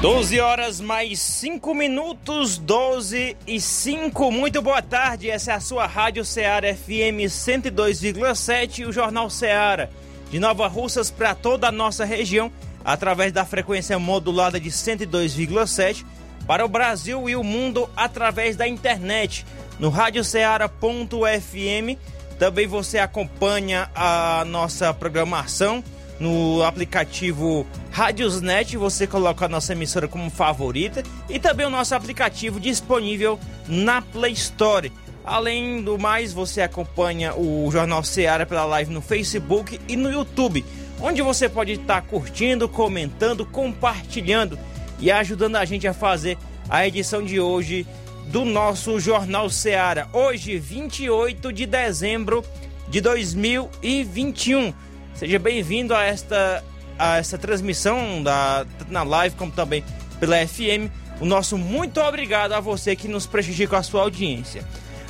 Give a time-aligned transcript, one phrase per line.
[0.00, 4.32] 12 horas mais 5 minutos, 12 e 5.
[4.32, 5.28] Muito boa tarde.
[5.28, 9.90] Essa é a sua Rádio Ceará FM 102,7 e o Jornal Ceará
[10.30, 12.50] de Nova Russas para toda a nossa região
[12.82, 16.02] através da frequência modulada de 102,7
[16.46, 19.44] para o Brasil e o mundo através da internet
[19.78, 21.98] no radioceara.fm.
[22.38, 25.84] Também você acompanha a nossa programação
[26.20, 32.60] no aplicativo Radiosnet, você coloca a nossa emissora como favorita e também o nosso aplicativo
[32.60, 34.92] disponível na Play Store.
[35.24, 40.64] Além do mais, você acompanha o Jornal Seara pela live no Facebook e no YouTube,
[41.00, 44.58] onde você pode estar curtindo, comentando, compartilhando
[44.98, 46.36] e ajudando a gente a fazer
[46.68, 47.86] a edição de hoje
[48.26, 50.08] do nosso Jornal Seara.
[50.12, 52.44] Hoje, 28 de dezembro
[52.88, 54.72] de 2021.
[55.20, 56.64] Seja bem-vindo a esta,
[56.98, 59.84] a esta transmissão da, na live, como também
[60.18, 60.88] pela FM.
[61.20, 64.64] O nosso muito obrigado a você que nos prestigia com a sua audiência.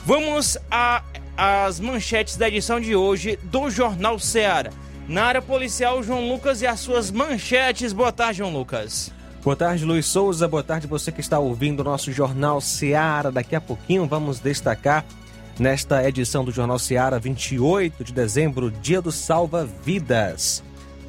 [0.05, 0.59] Vamos
[1.37, 4.73] às manchetes da edição de hoje do Jornal Ceará.
[5.07, 7.93] Na área policial, João Lucas e as suas manchetes.
[7.93, 9.13] Boa tarde, João Lucas.
[9.45, 10.49] Boa tarde, Luiz Souza.
[10.49, 13.31] Boa tarde, você que está ouvindo o nosso Jornal Ceará.
[13.31, 15.05] Daqui a pouquinho vamos destacar
[15.61, 20.65] nesta edição do Jornal Seara, 28 de dezembro, dia do Salva Vidas.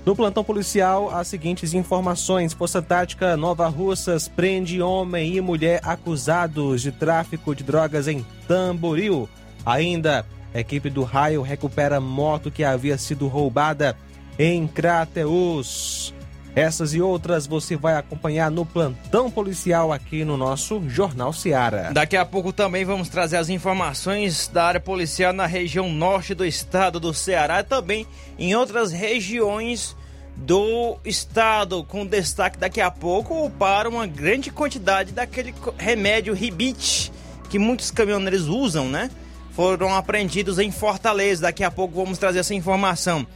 [0.06, 6.82] No plantão policial, as seguintes informações: Força Tática Nova Russas prende homem e mulher acusados
[6.82, 9.30] de tráfico de drogas em Tamboril.
[9.66, 13.96] Ainda, equipe do Raio recupera moto que havia sido roubada
[14.38, 16.14] em Crateus.
[16.56, 21.92] Essas e outras você vai acompanhar no plantão policial aqui no nosso Jornal Seara.
[21.94, 26.46] Daqui a pouco também vamos trazer as informações da área policial na região norte do
[26.46, 28.06] estado do Ceará e também
[28.38, 29.96] em outras regiões
[30.36, 37.12] do estado, com destaque daqui a pouco para uma grande quantidade daquele remédio ribite
[37.50, 39.12] que muitos caminhoneiros usam, né?
[39.52, 41.44] Foram apreendidos em Fortaleza.
[41.44, 43.28] Daqui a pouco vamos trazer essa informação.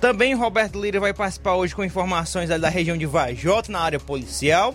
[0.00, 4.74] Também Roberto Lira vai participar hoje com informações da região de Vajota, na área policial.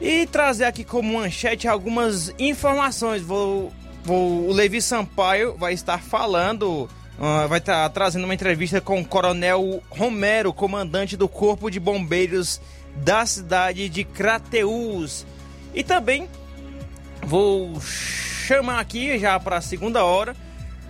[0.00, 3.22] E trazer aqui como manchete algumas informações.
[3.22, 9.00] Vou, vou, o Levi Sampaio vai estar falando, uh, vai estar trazendo uma entrevista com
[9.00, 12.60] o Coronel Romero, comandante do Corpo de Bombeiros
[12.96, 15.24] da cidade de Crateús.
[15.72, 16.28] E também
[17.22, 20.36] vou chamar aqui já para a segunda hora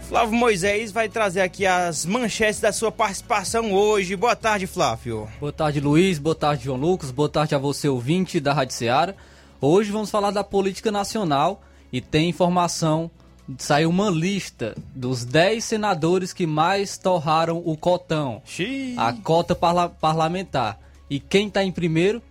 [0.08, 4.14] Flávio Moisés vai trazer aqui as manchetes da sua participação hoje.
[4.14, 5.28] Boa tarde, Flávio.
[5.40, 6.18] Boa tarde, Luiz.
[6.18, 7.10] Boa tarde, João Lucas.
[7.10, 9.14] Boa tarde a você, ouvinte da Rádio Ceará.
[9.60, 13.10] Hoje vamos falar da política nacional e tem informação.
[13.58, 18.94] Saiu uma lista dos 10 senadores que mais torraram o cotão, Xiii.
[18.96, 20.78] a cota parla parlamentar.
[21.10, 22.22] E quem está em primeiro?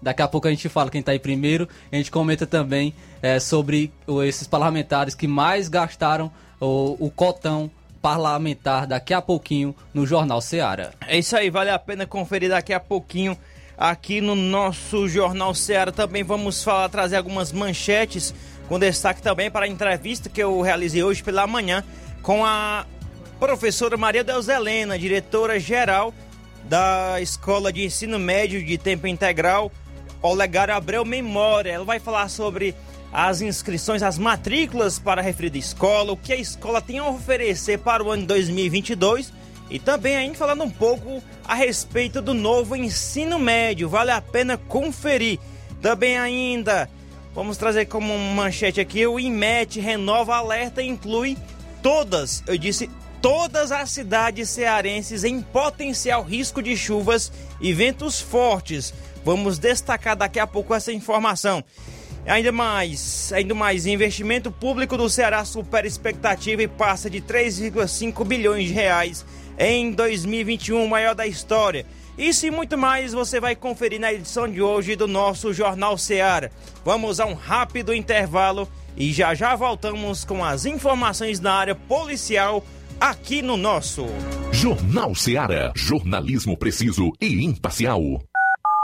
[0.00, 1.68] Daqui a pouco a gente fala quem está em primeiro.
[1.90, 3.92] A gente comenta também é, sobre
[4.24, 6.30] esses parlamentares que mais gastaram
[6.60, 7.70] o, o cotão
[8.00, 10.92] parlamentar daqui a pouquinho no Jornal Seara.
[11.08, 13.36] É isso aí, vale a pena conferir daqui a pouquinho
[13.76, 15.90] aqui no nosso Jornal Seara.
[15.90, 18.34] Também vamos falar, trazer algumas manchetes
[18.68, 21.82] com destaque também para a entrevista que eu realizei hoje pela manhã
[22.22, 22.86] com a
[23.38, 26.12] professora Maria Deus Helena, diretora geral
[26.64, 29.70] da Escola de Ensino Médio de Tempo Integral
[30.22, 31.70] Olegário Abreu Memória.
[31.72, 32.74] Ela vai falar sobre
[33.12, 37.78] as inscrições, as matrículas para a referida escola, o que a escola tem a oferecer
[37.78, 39.32] para o ano 2022
[39.70, 43.88] e também ainda falando um pouco a respeito do novo ensino médio.
[43.88, 45.38] Vale a pena conferir.
[45.80, 46.88] Também ainda
[47.34, 51.36] vamos trazer como manchete aqui o IMET renova alerta e inclui
[51.82, 52.90] todas, eu disse
[53.20, 58.94] todas as cidades cearenses em potencial risco de chuvas e ventos fortes.
[59.26, 61.64] Vamos destacar daqui a pouco essa informação.
[62.24, 68.68] Ainda mais, ainda mais, investimento público do Ceará supera expectativa e passa de 3,5 bilhões
[68.68, 69.26] de reais
[69.58, 71.84] em 2021, o maior da história.
[72.16, 76.48] Isso e muito mais você vai conferir na edição de hoje do nosso Jornal Ceará.
[76.84, 82.64] Vamos a um rápido intervalo e já já voltamos com as informações da área policial
[83.00, 84.06] aqui no nosso
[84.52, 85.72] Jornal Seara.
[85.74, 88.22] Jornalismo preciso e imparcial.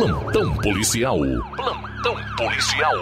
[0.00, 1.18] Plantão policial.
[1.54, 2.94] Plantão policial.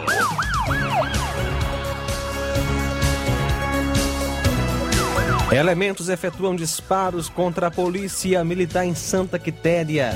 [5.53, 10.11] Elementos efetuam disparos contra a polícia militar em Santa Quitéria.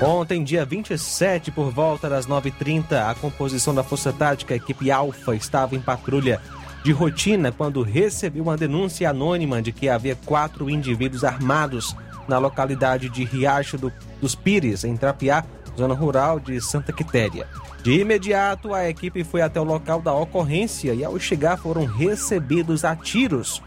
[0.00, 5.76] Ontem, dia 27, por volta das 9h30, a composição da Força Tática, equipe Alfa, estava
[5.76, 6.40] em patrulha
[6.82, 11.94] de rotina quando recebeu uma denúncia anônima de que havia quatro indivíduos armados
[12.28, 15.44] na localidade de Riacho do, dos Pires, em Trapiá,
[15.76, 17.46] zona rural de Santa Quitéria.
[17.82, 22.84] De imediato, a equipe foi até o local da ocorrência e, ao chegar, foram recebidos
[22.84, 23.62] a tiros.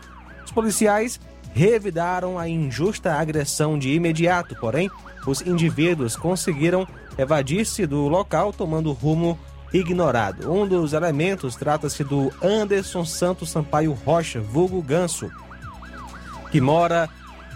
[0.45, 1.19] Os policiais
[1.53, 4.89] revidaram a injusta agressão de imediato, porém,
[5.25, 9.37] os indivíduos conseguiram evadir-se do local tomando rumo
[9.73, 10.51] ignorado.
[10.51, 15.29] Um dos elementos trata-se do Anderson Santos Sampaio Rocha, vulgo Ganso,
[16.51, 17.09] que mora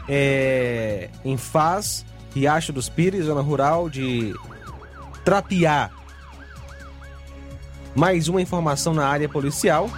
[0.10, 4.34] é, em Faz, Riacho dos Pires, zona rural de
[5.24, 5.92] Trapiá.
[7.96, 9.89] Mais uma informação na área policial.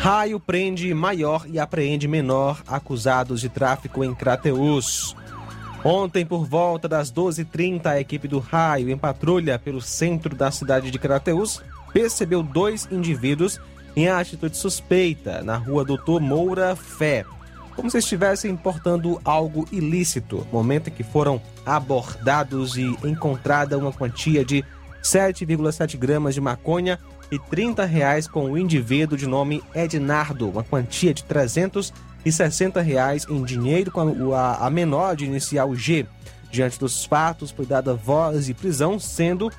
[0.00, 5.14] Raio prende maior e apreende menor acusados de tráfico em Crateus.
[5.84, 10.90] Ontem, por volta das 12h30, a equipe do Raio, em patrulha pelo centro da cidade
[10.90, 11.62] de Crateus,
[11.92, 13.60] percebeu dois indivíduos
[13.96, 17.24] em atitude suspeita na rua Doutor Moura Fé,
[17.80, 24.44] como se estivessem portando algo ilícito, momento em que foram abordados e encontrada uma quantia
[24.44, 24.62] de
[25.02, 26.98] 7,7 gramas de maconha
[27.30, 33.42] e 30 reais com o indivíduo de nome Ednardo, uma quantia de 360 reais em
[33.42, 36.06] dinheiro com a, a menor de inicial G.
[36.50, 39.50] Diante dos fatos, foi dada voz de prisão, sendo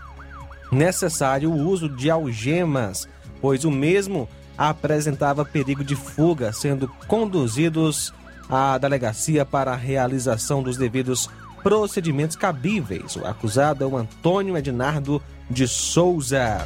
[0.72, 3.10] necessário o uso de algemas,
[3.42, 4.30] pois o mesmo
[4.70, 8.14] apresentava perigo de fuga, sendo conduzidos
[8.48, 11.28] à delegacia para a realização dos devidos
[11.64, 13.16] procedimentos cabíveis.
[13.16, 16.60] O acusado é o Antônio Ednardo de Souza.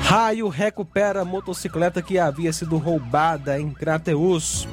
[0.00, 4.66] Raio recupera motocicleta que havia sido roubada em Crateus.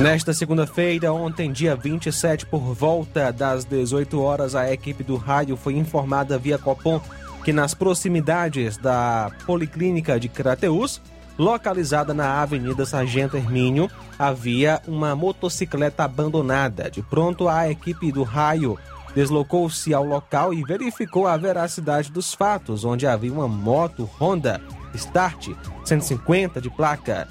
[0.00, 5.76] Nesta segunda-feira, ontem, dia 27, por volta das 18 horas, a equipe do Raio foi
[5.76, 7.00] informada via Copom
[7.44, 11.02] que nas proximidades da Policlínica de Crateus,
[11.36, 16.88] localizada na Avenida Sargento Hermínio, havia uma motocicleta abandonada.
[16.88, 18.78] De pronto, a equipe do Raio
[19.16, 24.60] deslocou-se ao local e verificou a veracidade dos fatos, onde havia uma moto Honda
[24.94, 25.48] Start
[25.84, 27.26] 150 de placa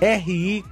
[0.00, 0.64] RI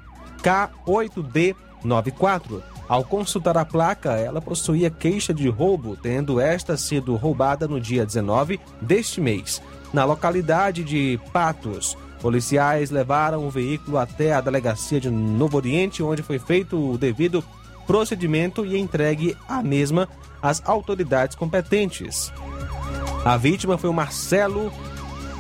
[0.43, 2.63] K8D94.
[2.89, 8.05] Ao consultar a placa, ela possuía queixa de roubo, tendo esta sido roubada no dia
[8.05, 11.97] 19 deste mês, na localidade de Patos.
[12.21, 17.43] Policiais levaram o veículo até a delegacia de Novo Oriente, onde foi feito o devido
[17.87, 20.09] procedimento e entregue a mesma
[20.41, 22.33] às autoridades competentes.
[23.25, 24.73] A vítima foi o Marcelo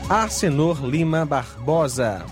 [0.08, 2.24] Arsenor Lima Barbosa.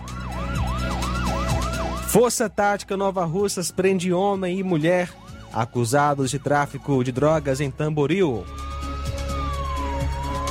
[2.11, 5.12] Força Tática Nova Russas prende homem e mulher
[5.52, 8.45] acusados de tráfico de drogas em Tamboril.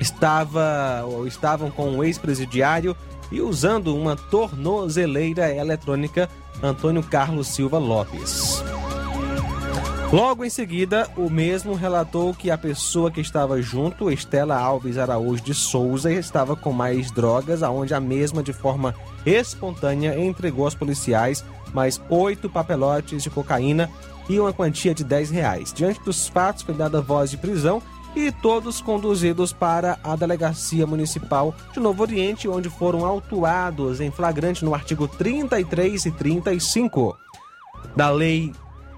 [0.03, 2.95] estava ou estavam com um ex-presidiário
[3.31, 6.29] e usando uma tornozeleira eletrônica
[6.61, 8.61] Antônio Carlos Silva Lopes.
[10.11, 15.41] Logo em seguida, o mesmo relatou que a pessoa que estava junto, Estela Alves Araújo
[15.41, 18.93] de Souza, estava com mais drogas, aonde a mesma, de forma
[19.25, 21.43] espontânea, entregou aos policiais
[21.73, 23.89] mais oito papelotes de cocaína
[24.29, 25.73] e uma quantia de 10 reais.
[25.73, 27.81] Diante dos fatos, foi dada voz de prisão
[28.15, 34.63] e todos conduzidos para a Delegacia Municipal de Novo Oriente, onde foram autuados em flagrante
[34.63, 37.17] no artigo 33 e 35
[37.95, 38.51] da Lei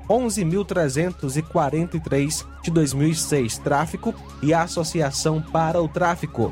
[0.09, 6.51] 11.343 de 2006, Tráfico e Associação para o Tráfico.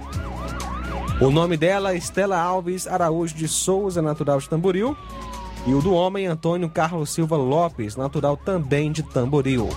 [1.22, 4.98] O nome dela é Estela Alves Araújo de Souza, natural de Tamboril,
[5.66, 9.70] e o do homem Antônio Carlos Silva Lopes, natural também de Tamboril.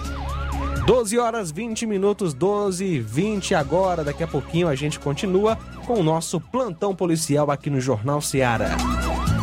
[0.87, 4.05] 12 horas 20 minutos, 12 e 20 agora.
[4.05, 8.71] Daqui a pouquinho a gente continua com o nosso plantão policial aqui no Jornal Seara.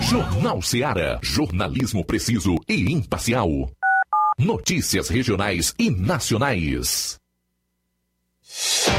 [0.09, 1.19] Jornal Seara.
[1.21, 3.49] Jornalismo preciso e imparcial.
[4.39, 7.17] Notícias regionais e nacionais.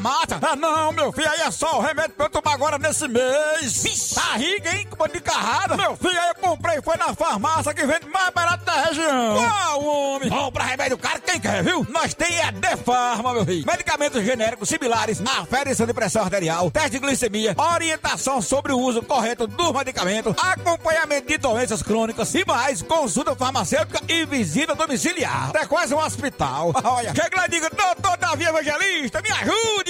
[0.00, 0.38] Tá.
[0.42, 3.82] Ah, não, meu filho, aí é só o remédio pra eu tomar agora nesse mês.
[3.82, 4.14] Vixe.
[4.14, 5.76] Barriga, hein, com de carrada.
[5.76, 9.36] Meu filho, aí eu comprei, foi na farmácia que vende mais barato da região.
[9.36, 10.30] Qual, homem?
[10.30, 11.86] Compra remédio caro, quem quer, viu?
[11.90, 13.66] Nós tem é Defarma, meu filho.
[13.66, 19.46] Medicamentos genéricos similares, aferição de pressão arterial, teste de glicemia, orientação sobre o uso correto
[19.46, 25.50] dos medicamentos, acompanhamento de doenças crônicas e mais, consulta farmacêutica e visita domiciliar.
[25.54, 26.72] É quase um hospital.
[26.82, 29.89] Olha, chega lá e diga, doutor Davi Evangelista, me ajude,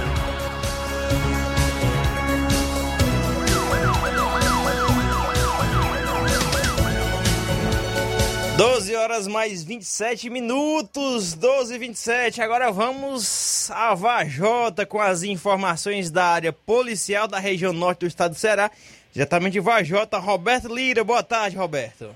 [8.61, 12.43] 12 horas mais 27 minutos, 12 e 27.
[12.43, 18.33] Agora vamos a Vajota com as informações da área policial da região norte do estado
[18.33, 18.69] do Ceará.
[19.11, 21.03] Diretamente de Vajota, Roberto Lira.
[21.03, 22.15] Boa tarde, Roberto.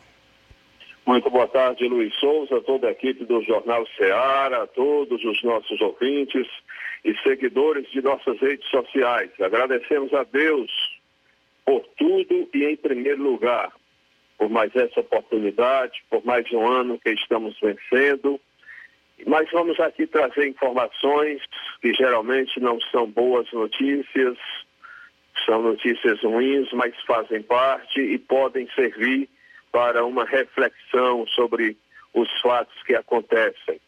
[1.03, 6.45] Muito boa tarde, Luiz Souza, toda a equipe do Jornal Ceará, todos os nossos ouvintes
[7.03, 9.31] e seguidores de nossas redes sociais.
[9.41, 10.69] Agradecemos a Deus
[11.65, 13.73] por tudo e, em primeiro lugar,
[14.37, 18.39] por mais essa oportunidade, por mais um ano que estamos vencendo.
[19.25, 21.41] Mas vamos aqui trazer informações
[21.81, 24.37] que geralmente não são boas notícias,
[25.45, 29.29] são notícias ruins, mas fazem parte e podem servir
[29.71, 31.77] para uma reflexão sobre
[32.13, 33.79] os fatos que acontecem.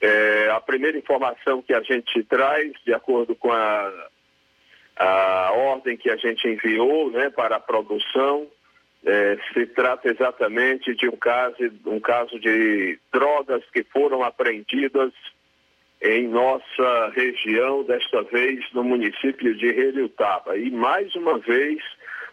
[0.00, 4.08] É, a primeira informação que a gente traz, de acordo com a,
[4.96, 8.46] a ordem que a gente enviou né, para a produção,
[9.04, 15.12] é, se trata exatamente de um caso, um caso de drogas que foram apreendidas
[16.00, 20.56] em nossa região, desta vez no município de Relutaba.
[20.56, 21.82] E mais uma vez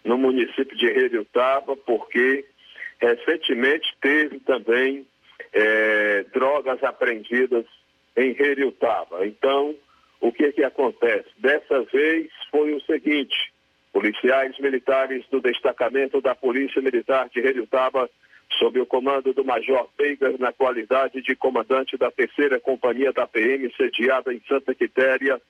[0.04, 2.46] no município de Relutaba, porque
[3.00, 5.06] recentemente teve também
[5.54, 7.66] é, drogas apreendidas
[8.16, 9.26] em Relutaba.
[9.26, 9.76] Então,
[10.20, 11.28] o que que acontece?
[11.38, 13.51] Dessa vez foi o seguinte,
[13.94, 18.10] Policiais militares do destacamento da Polícia Militar de Relutaba,
[18.58, 23.72] sob o comando do Major Veiga, na qualidade de comandante da terceira companhia da PM,
[23.76, 25.42] sediada em Santa Quitéria,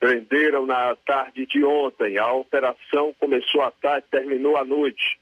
[0.00, 2.18] prenderam na tarde de ontem.
[2.18, 5.18] A operação começou à tarde, terminou à noite.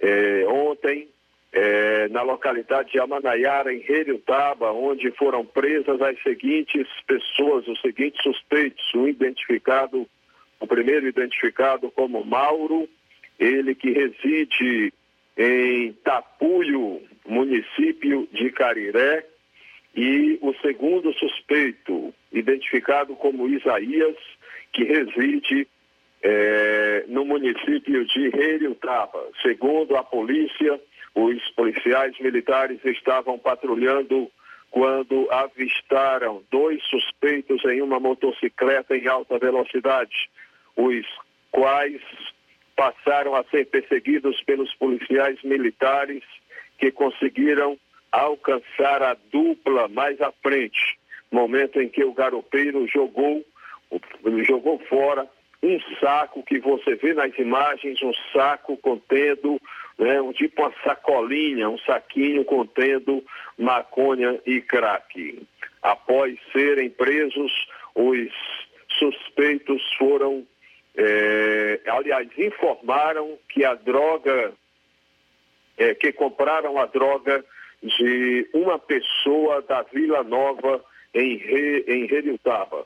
[0.00, 1.08] É, ontem,
[1.52, 8.22] é, na localidade de Amanaiara, em Relutaba, onde foram presas as seguintes pessoas, os seguintes
[8.22, 10.06] suspeitos, um identificado
[10.60, 12.88] o primeiro identificado como Mauro,
[13.38, 14.92] ele que reside
[15.36, 19.24] em Tapuio, município de Cariré,
[19.94, 24.16] e o segundo suspeito, identificado como Isaías,
[24.72, 25.66] que reside
[26.22, 29.24] é, no município de Relutaba.
[29.42, 30.80] Segundo a polícia,
[31.14, 34.30] os policiais militares estavam patrulhando
[34.70, 40.30] quando avistaram dois suspeitos em uma motocicleta em alta velocidade
[40.78, 41.04] os
[41.50, 42.00] quais
[42.76, 46.22] passaram a ser perseguidos pelos policiais militares
[46.78, 47.76] que conseguiram
[48.12, 50.98] alcançar a dupla mais à frente,
[51.30, 53.44] momento em que o garopeiro jogou,
[54.46, 55.28] jogou fora
[55.62, 59.60] um saco que você vê nas imagens, um saco contendo,
[59.98, 63.24] né, um tipo uma sacolinha, um saquinho contendo
[63.58, 65.42] maconha e crack.
[65.82, 67.52] Após serem presos,
[67.94, 68.28] os
[68.98, 70.46] suspeitos foram,
[70.98, 74.52] eh, aliás, informaram que a droga,
[75.78, 77.44] eh, que compraram a droga
[77.80, 80.84] de uma pessoa da Vila Nova
[81.14, 82.84] em, Re, em Redutaba.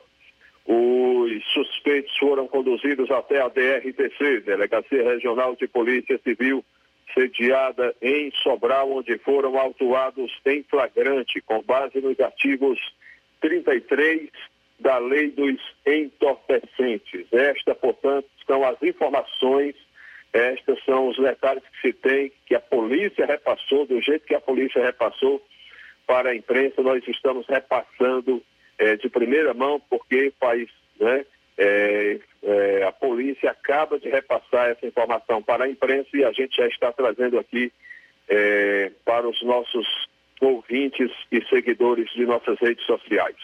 [0.66, 6.62] Os suspeitos foram conduzidos até a DRTC, Delegacia Regional de Polícia Civil,
[7.14, 12.78] sediada em Sobral, onde foram autuados em flagrante, com base nos artigos
[13.40, 14.30] 33
[14.82, 17.26] da Lei dos Entorpecentes.
[17.32, 19.74] Esta, portanto, são as informações,
[20.32, 24.40] estas são os detalhes que se tem, que a polícia repassou, do jeito que a
[24.40, 25.42] polícia repassou
[26.06, 28.42] para a imprensa, nós estamos repassando
[28.78, 30.68] eh, de primeira mão, porque faz,
[30.98, 31.24] né,
[31.56, 36.56] eh, eh, a polícia acaba de repassar essa informação para a imprensa e a gente
[36.56, 37.72] já está trazendo aqui
[39.04, 39.86] para os nossos
[40.40, 43.36] ouvintes e seguidores de nossas redes sociais.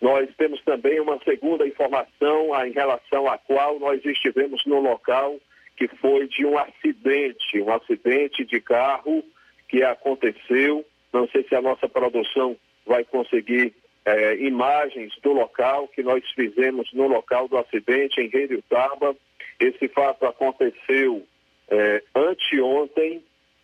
[0.00, 5.38] Nós temos também uma segunda informação em relação à qual nós estivemos no local
[5.76, 9.24] que foi de um acidente, um acidente de carro
[9.68, 10.84] que aconteceu.
[11.12, 16.92] Não sei se a nossa produção vai conseguir eh, imagens do local que nós fizemos
[16.92, 19.16] no local do acidente em Redutaba.
[19.58, 21.26] Esse fato aconteceu
[21.68, 23.22] eh, anteontem,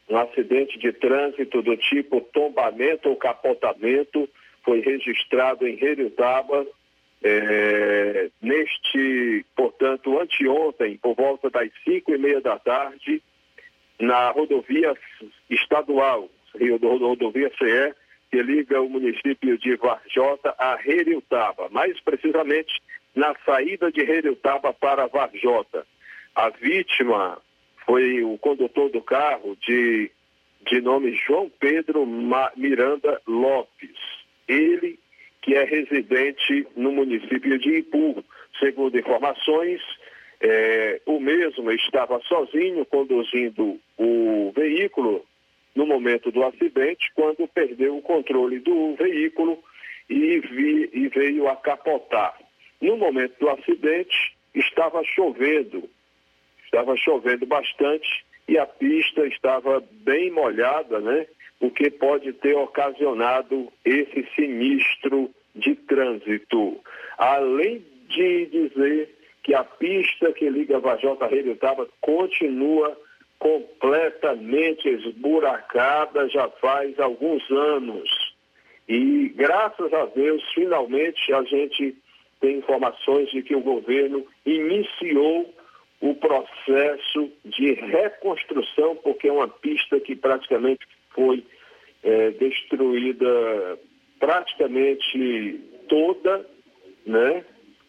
[0.09, 4.29] um acidente de trânsito do tipo tombamento ou capotamento,
[4.67, 6.67] foi registrado em Redutaba.
[7.23, 13.23] É, neste, portanto, anteontem, por volta das cinco e meia da tarde,
[13.99, 14.95] na rodovia
[15.49, 16.29] estadual,
[16.83, 17.95] rodovia CE,
[18.31, 22.83] que liga o município de Varjota a Reriutaba, mais precisamente
[23.15, 25.87] na saída de Reriutaba para Varjota.
[26.35, 27.41] A vítima
[27.87, 30.11] foi o condutor do carro de,
[30.71, 32.05] de nome João Pedro
[32.57, 34.26] Miranda Lopes.
[34.49, 34.99] Ele
[35.47, 38.25] que é residente no município de Ipu.
[38.59, 39.81] Segundo informações,
[40.41, 45.25] é, o mesmo estava sozinho conduzindo o veículo
[45.75, 49.63] no momento do acidente, quando perdeu o controle do veículo
[50.11, 52.35] e, vi, e veio a capotar.
[52.81, 55.89] No momento do acidente, estava chovendo,
[56.65, 61.27] estava chovendo bastante e a pista estava bem molhada, né?
[61.61, 66.79] O que pode ter ocasionado esse sinistro de trânsito.
[67.16, 72.97] Além de dizer que a pista que liga Vajota Redutaba continua
[73.38, 78.09] completamente esburacada já faz alguns anos.
[78.88, 81.97] E graças a Deus, finalmente a gente
[82.40, 85.53] tem informações de que o governo iniciou
[86.01, 90.87] o processo de reconstrução, porque é uma pista que praticamente
[91.17, 91.45] foi
[92.05, 93.79] é, destruída
[94.21, 96.47] praticamente toda,
[97.05, 97.45] né?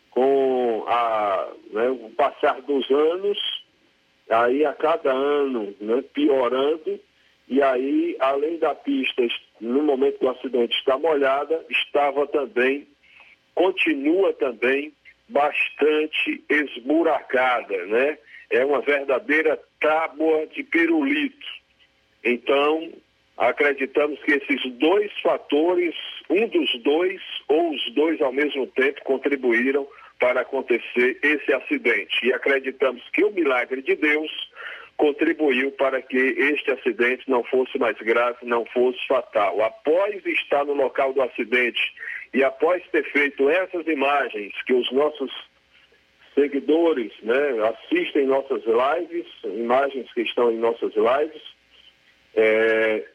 [0.10, 3.38] Com a, né, o passar dos anos,
[4.28, 7.00] aí a cada ano né, piorando,
[7.48, 9.26] e aí, além da pista,
[9.62, 12.88] no momento do acidente está molhada, estava também,
[13.54, 14.92] continua também
[15.30, 18.18] bastante esburacada, né?
[18.50, 21.48] É uma verdadeira tábua de pirulito.
[22.24, 22.92] Então,
[23.38, 25.96] acreditamos que esses dois fatores,
[26.30, 29.88] um dos dois ou os dois ao mesmo tempo, contribuíram
[30.20, 32.26] para acontecer esse acidente.
[32.26, 34.32] E acreditamos que o milagre de Deus
[34.98, 39.62] contribuiu para que este acidente não fosse mais grave, não fosse fatal.
[39.62, 41.80] Após estar no local do acidente
[42.34, 45.32] e após ter feito essas imagens que os nossos
[46.34, 47.36] seguidores né,
[47.70, 51.42] assistem nossas lives, imagens que estão em nossas lives,
[52.36, 53.06] é,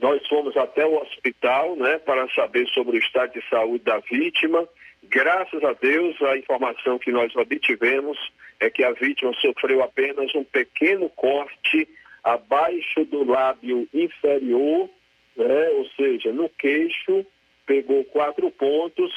[0.00, 4.68] nós fomos até o hospital né, para saber sobre o estado de saúde da vítima.
[5.04, 8.18] Graças a Deus, a informação que nós obtivemos
[8.60, 11.88] é que a vítima sofreu apenas um pequeno corte
[12.22, 14.88] abaixo do lábio inferior,
[15.36, 17.24] né, ou seja, no queixo,
[17.66, 19.12] pegou quatro pontos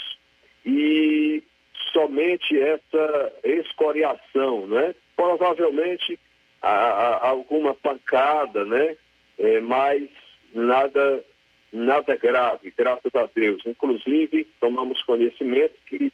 [0.65, 1.43] e
[1.91, 4.93] somente essa escoriação, né?
[5.15, 6.19] Provavelmente
[6.61, 8.95] a, a, alguma pancada, né?
[9.39, 10.07] É, mas
[10.53, 11.23] nada,
[11.71, 13.61] nada grave, graças a Deus.
[13.65, 16.11] Inclusive, tomamos conhecimento que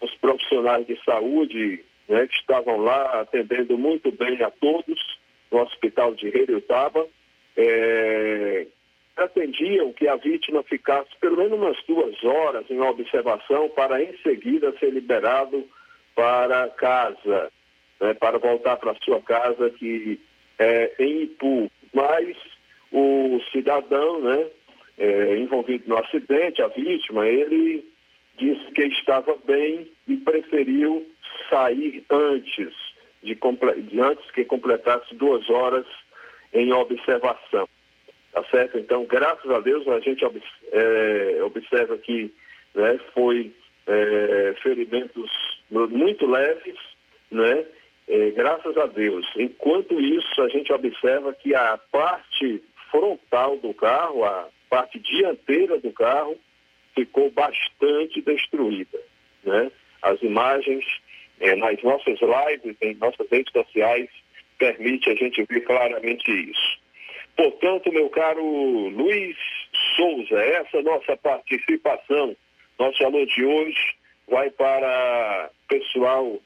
[0.00, 5.18] os profissionais de saúde né, que estavam lá atendendo muito bem a todos
[5.50, 7.06] no hospital de Redutaba,
[7.56, 8.66] é,
[9.14, 14.74] pretendiam que a vítima ficasse pelo menos umas duas horas em observação para em seguida
[14.78, 15.66] ser liberado
[16.14, 17.50] para casa,
[18.00, 20.20] né, para voltar para sua casa que
[20.58, 21.70] é em Ipu.
[21.92, 22.36] Mas
[22.92, 24.46] o cidadão, né,
[24.98, 27.84] é, envolvido no acidente, a vítima, ele
[28.36, 31.06] disse que estava bem e preferiu
[31.50, 32.72] sair antes
[33.22, 35.86] de, de antes que completasse duas horas
[36.52, 37.68] em observação.
[38.32, 38.78] Tá certo?
[38.78, 42.32] Então, graças a Deus, a gente obs- é, observa que
[42.74, 43.52] né, foi
[43.86, 45.30] é, ferimentos
[45.70, 46.78] muito leves,
[47.30, 47.64] né?
[48.06, 49.26] É, graças a Deus.
[49.36, 55.92] Enquanto isso, a gente observa que a parte frontal do carro, a parte dianteira do
[55.92, 56.36] carro,
[56.94, 58.98] ficou bastante destruída.
[59.44, 59.70] Né?
[60.02, 60.84] As imagens
[61.40, 64.08] eh, nas nossas lives, em nossas redes sociais,
[64.58, 66.78] permite a gente ver claramente isso.
[67.36, 68.42] Portanto, meu caro
[68.88, 69.36] Luiz
[69.94, 72.36] Souza, essa nossa participação,
[72.78, 73.94] nosso alô de hoje
[74.28, 76.40] vai para pessoal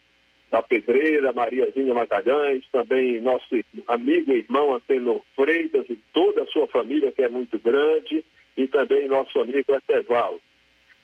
[0.52, 3.46] da Pedreira, Mariazinha Magalhães, também nosso
[3.88, 8.22] amigo e irmão Antenor Freitas e toda a sua família, que é muito grande,
[8.54, 10.38] e também nosso amigo Etevaldo.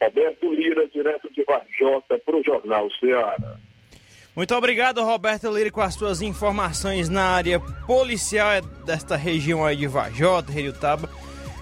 [0.01, 3.57] Roberto Lira, direto de Varjota, para o Jornal Ceará.
[4.37, 9.87] Muito obrigado, Roberto Lira, com as suas informações na área policial desta região aí de
[9.87, 11.09] Vajota, Heriotaba.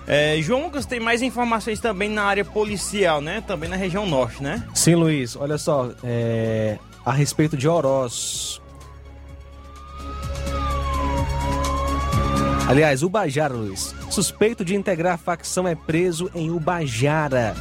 [0.09, 3.43] É, João Lucas tem mais informações também na área policial, né?
[3.47, 4.67] Também na região norte, né?
[4.75, 8.61] Sim, Luiz, olha só, é, a respeito de Oroz.
[12.69, 13.95] Aliás, Ubajara, Luiz.
[14.11, 17.55] Suspeito de integrar a facção é preso em Ubajara.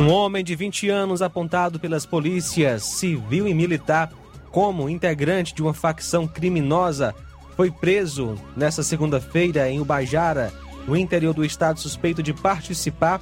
[0.00, 4.10] Um homem de 20 anos apontado pelas polícias civil e militar
[4.50, 7.14] como integrante de uma facção criminosa
[7.56, 10.52] foi preso nesta segunda-feira em Ubajara,
[10.88, 13.20] no interior do estado, suspeito de participar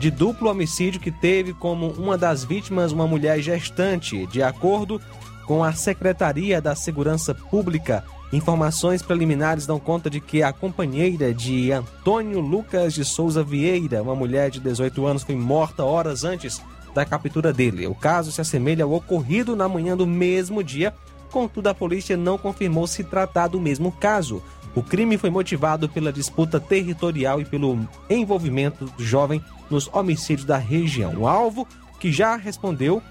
[0.00, 4.98] de duplo homicídio que teve como uma das vítimas uma mulher gestante, de acordo
[5.46, 8.02] com a Secretaria da Segurança Pública.
[8.32, 14.14] Informações preliminares dão conta de que a companheira de Antônio Lucas de Souza Vieira, uma
[14.14, 16.62] mulher de 18 anos, foi morta horas antes
[16.94, 17.86] da captura dele.
[17.86, 20.94] O caso se assemelha ao ocorrido na manhã do mesmo dia,
[21.30, 24.42] contudo a polícia não confirmou se tratar do mesmo caso.
[24.74, 27.78] O crime foi motivado pela disputa territorial e pelo
[28.08, 31.14] envolvimento do jovem nos homicídios da região.
[31.16, 31.66] O alvo,
[31.98, 33.02] que já respondeu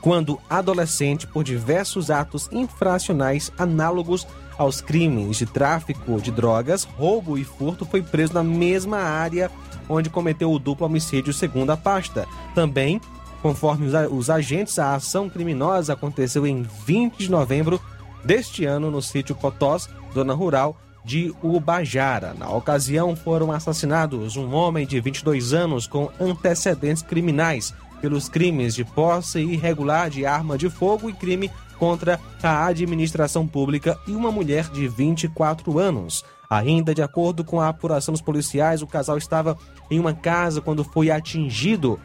[0.00, 4.26] quando adolescente por diversos atos infracionais análogos
[4.58, 9.50] aos crimes de tráfico de drogas, roubo e furto, foi preso na mesma área
[9.88, 12.26] onde cometeu o duplo homicídio, segundo a pasta.
[12.54, 13.00] Também,
[13.42, 17.80] conforme os, agentes, a ação criminosa aconteceu em 20 de novembro
[18.24, 22.34] deste ano no sítio Potós, zona rural de Ubajara.
[22.34, 28.84] Na ocasião, foram assassinados um homem de 22 anos com antecedentes criminais pelos crimes de
[28.84, 34.68] posse irregular de arma de fogo e crime contra a administração pública e uma mulher
[34.70, 36.24] de 24 anos.
[36.48, 39.56] Ainda de acordo com a apuração dos policiais, o casal estava
[39.90, 41.98] em uma casa quando foi atingido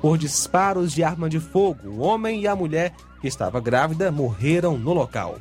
[0.00, 1.88] por disparos de arma de fogo.
[1.88, 5.36] O homem e a mulher, que estava grávida, morreram no local.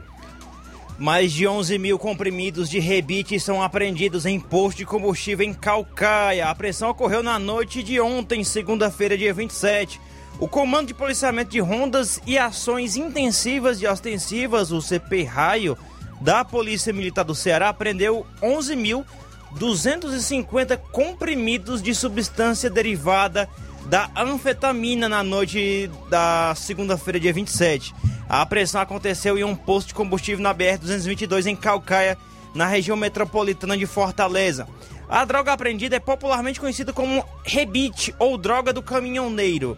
[0.97, 6.47] Mais de 11 mil comprimidos de rebite são apreendidos em posto de combustível em Calcaia.
[6.47, 10.01] A apreensão ocorreu na noite de ontem, segunda-feira, dia 27.
[10.39, 15.77] O Comando de Policiamento de Rondas e Ações Intensivas de Ostensivas, o CP Raio,
[16.19, 23.47] da Polícia Militar do Ceará, apreendeu 11.250 comprimidos de substância derivada
[23.89, 27.95] da anfetamina na noite da segunda-feira, dia 27.
[28.27, 32.17] A apreensão aconteceu em um posto de combustível na BR-222 em Calcaia,
[32.53, 34.67] na região metropolitana de Fortaleza.
[35.07, 39.77] A droga apreendida é popularmente conhecida como rebite ou droga do caminhoneiro.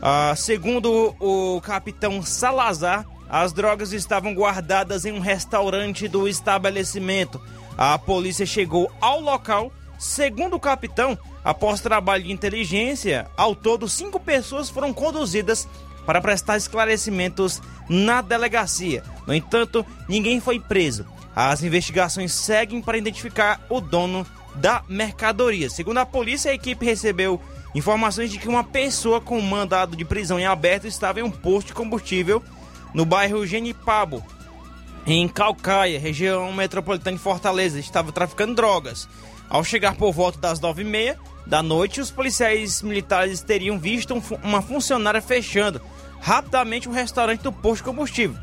[0.00, 7.38] Ah, segundo o capitão Salazar, as drogas estavam guardadas em um restaurante do estabelecimento.
[7.76, 9.70] A polícia chegou ao local.
[9.98, 15.68] Segundo o capitão, após trabalho de inteligência, ao todo cinco pessoas foram conduzidas
[16.06, 19.02] para prestar esclarecimentos na delegacia.
[19.26, 21.06] No entanto, ninguém foi preso.
[21.36, 25.68] As investigações seguem para identificar o dono da mercadoria.
[25.68, 27.40] Segundo a polícia, a equipe recebeu
[27.74, 31.68] informações de que uma pessoa com mandado de prisão em aberto estava em um posto
[31.68, 32.42] de combustível
[32.92, 34.24] no bairro Genipabo,
[35.04, 37.80] em Calcaia, região metropolitana de Fortaleza.
[37.80, 39.08] Estava traficando drogas.
[39.50, 44.14] Ao chegar por volta das nove e meia da noite, os policiais militares teriam visto
[44.14, 45.80] um uma funcionária fechando
[46.20, 48.36] rapidamente um restaurante do posto de combustível.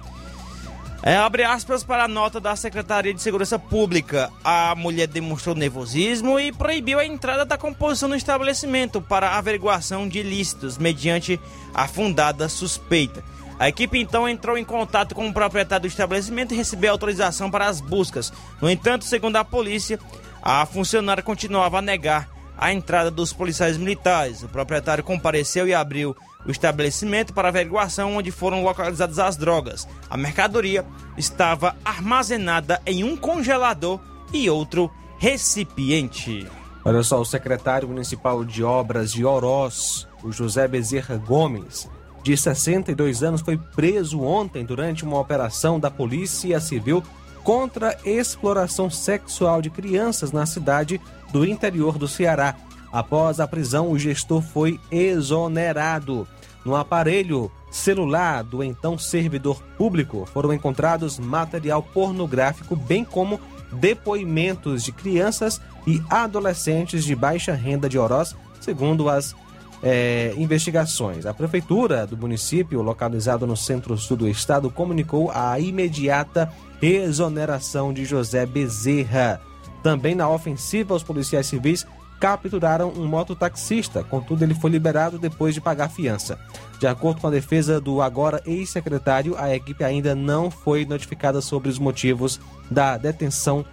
[1.03, 4.31] É, abre aspas para a nota da Secretaria de Segurança Pública.
[4.43, 10.19] A mulher demonstrou nervosismo e proibiu a entrada da composição no estabelecimento para averiguação de
[10.19, 11.39] ilícitos, mediante
[11.73, 13.23] a fundada suspeita.
[13.57, 17.65] A equipe então entrou em contato com o proprietário do estabelecimento e recebeu autorização para
[17.65, 18.31] as buscas.
[18.61, 19.99] No entanto, segundo a polícia,
[20.39, 22.29] a funcionária continuava a negar
[22.61, 24.43] a entrada dos policiais militares.
[24.43, 29.87] O proprietário compareceu e abriu o estabelecimento para averiguação onde foram localizadas as drogas.
[30.07, 30.85] A mercadoria
[31.17, 33.99] estava armazenada em um congelador
[34.31, 36.47] e outro recipiente.
[36.85, 41.89] Olha só, o secretário municipal de obras de Oroz, o José Bezerra Gomes,
[42.23, 47.03] de 62 anos, foi preso ontem durante uma operação da Polícia Civil
[47.43, 51.01] contra exploração sexual de crianças na cidade
[51.31, 52.55] do interior do Ceará.
[52.91, 56.27] Após a prisão, o gestor foi exonerado.
[56.63, 63.39] No aparelho celular do então servidor público foram encontrados material pornográfico, bem como
[63.71, 69.33] depoimentos de crianças e adolescentes de baixa renda de Oroz, segundo as
[69.81, 71.25] é, investigações.
[71.25, 76.51] A prefeitura do município, localizado no centro-sul do estado, comunicou a imediata
[76.81, 79.41] exoneração de José Bezerra.
[79.83, 81.85] Também na ofensiva, os policiais civis
[82.19, 86.39] capturaram um mototaxista, contudo ele foi liberado depois de pagar fiança.
[86.79, 91.67] De acordo com a defesa do agora ex-secretário, a equipe ainda não foi notificada sobre
[91.67, 93.65] os motivos da detenção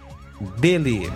[0.57, 1.11] dele.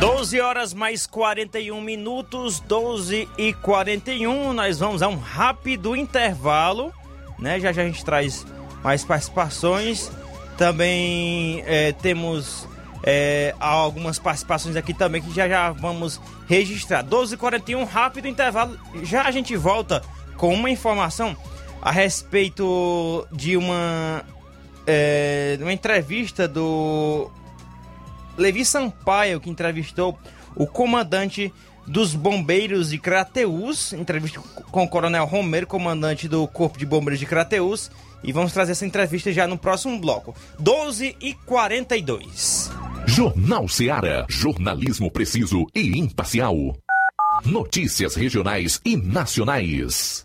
[0.00, 4.52] 12 horas mais 41 minutos, 12 e 41.
[4.52, 6.92] Nós vamos a um rápido intervalo,
[7.38, 7.60] né?
[7.60, 8.46] Já já a gente traz
[8.82, 10.10] mais participações.
[10.56, 12.68] Também é, temos
[13.02, 17.02] é, algumas participações aqui também que já já vamos registrar.
[17.02, 18.78] 12 e 41 rápido intervalo.
[19.02, 20.02] Já a gente volta
[20.36, 21.36] com uma informação
[21.80, 24.24] a respeito de uma,
[24.86, 27.28] é, uma entrevista do
[28.36, 30.16] Levi Sampaio, que entrevistou
[30.54, 31.52] o comandante
[31.86, 34.40] dos bombeiros de Crateus, entrevista
[34.70, 37.90] com o Coronel Romero, comandante do Corpo de Bombeiros de Crateus,
[38.22, 40.34] e vamos trazer essa entrevista já no próximo bloco.
[40.58, 42.70] 12 e 42.
[43.06, 44.26] Jornal Seara.
[44.28, 46.56] Jornalismo preciso e imparcial.
[47.44, 50.24] Notícias regionais e nacionais.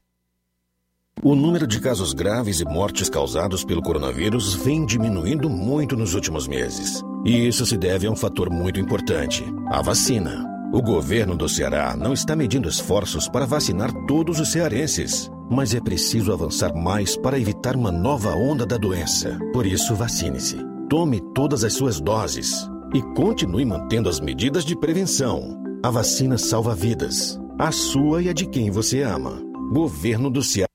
[1.24, 6.48] O número de casos graves e mortes causados pelo coronavírus vem diminuindo muito nos últimos
[6.48, 7.02] meses.
[7.26, 10.46] E isso se deve a um fator muito importante: a vacina.
[10.72, 15.80] O governo do Ceará não está medindo esforços para vacinar todos os cearenses, mas é
[15.80, 19.38] preciso avançar mais para evitar uma nova onda da doença.
[19.54, 20.58] Por isso, vacine-se.
[20.90, 25.62] Tome todas as suas doses e continue mantendo as medidas de prevenção.
[25.84, 29.42] A vacina salva vidas, a sua e a de quem você ama.
[29.72, 30.67] Governo do Ceará.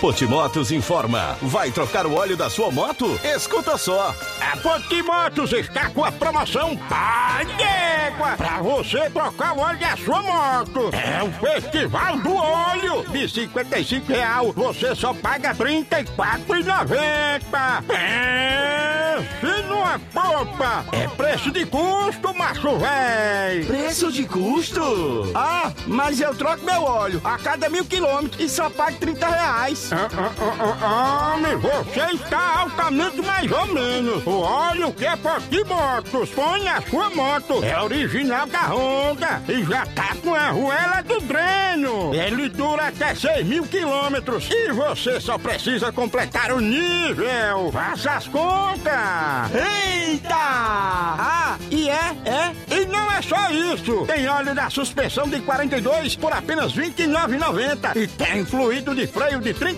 [0.00, 1.36] Potimotos informa.
[1.42, 3.20] Vai trocar o óleo da sua moto?
[3.22, 4.14] Escuta só.
[4.40, 10.22] A Potimotos está com a promoção Pai d'Égua para você trocar o óleo da sua
[10.22, 10.88] moto.
[10.94, 13.04] É o Festival do Óleo.
[13.10, 17.84] De 55 real, você só paga R$ 34,90.
[17.94, 20.86] É, se numa popa.
[20.92, 23.66] É preço de custo, macho véi.
[23.66, 25.30] Preço de custo?
[25.34, 29.89] Ah, mas eu troco meu óleo a cada mil quilômetros e só pago 30 reais.
[29.92, 34.24] Homem, você está altamente mais ou menos.
[34.24, 37.64] O óleo que é Potimotos põe na sua moto.
[37.64, 42.14] É original da Honda e já tá com a arruela do dreno.
[42.14, 47.70] Ele dura até 6 mil quilômetros e você só precisa completar o nível.
[47.72, 48.92] Faça as contas.
[49.52, 50.36] Eita!
[50.36, 52.76] Ah, e é, é.
[52.76, 54.06] E não é só isso.
[54.06, 59.40] Tem óleo da suspensão de 42 por apenas R$ 29,90 e tem fluido de freio
[59.40, 59.52] de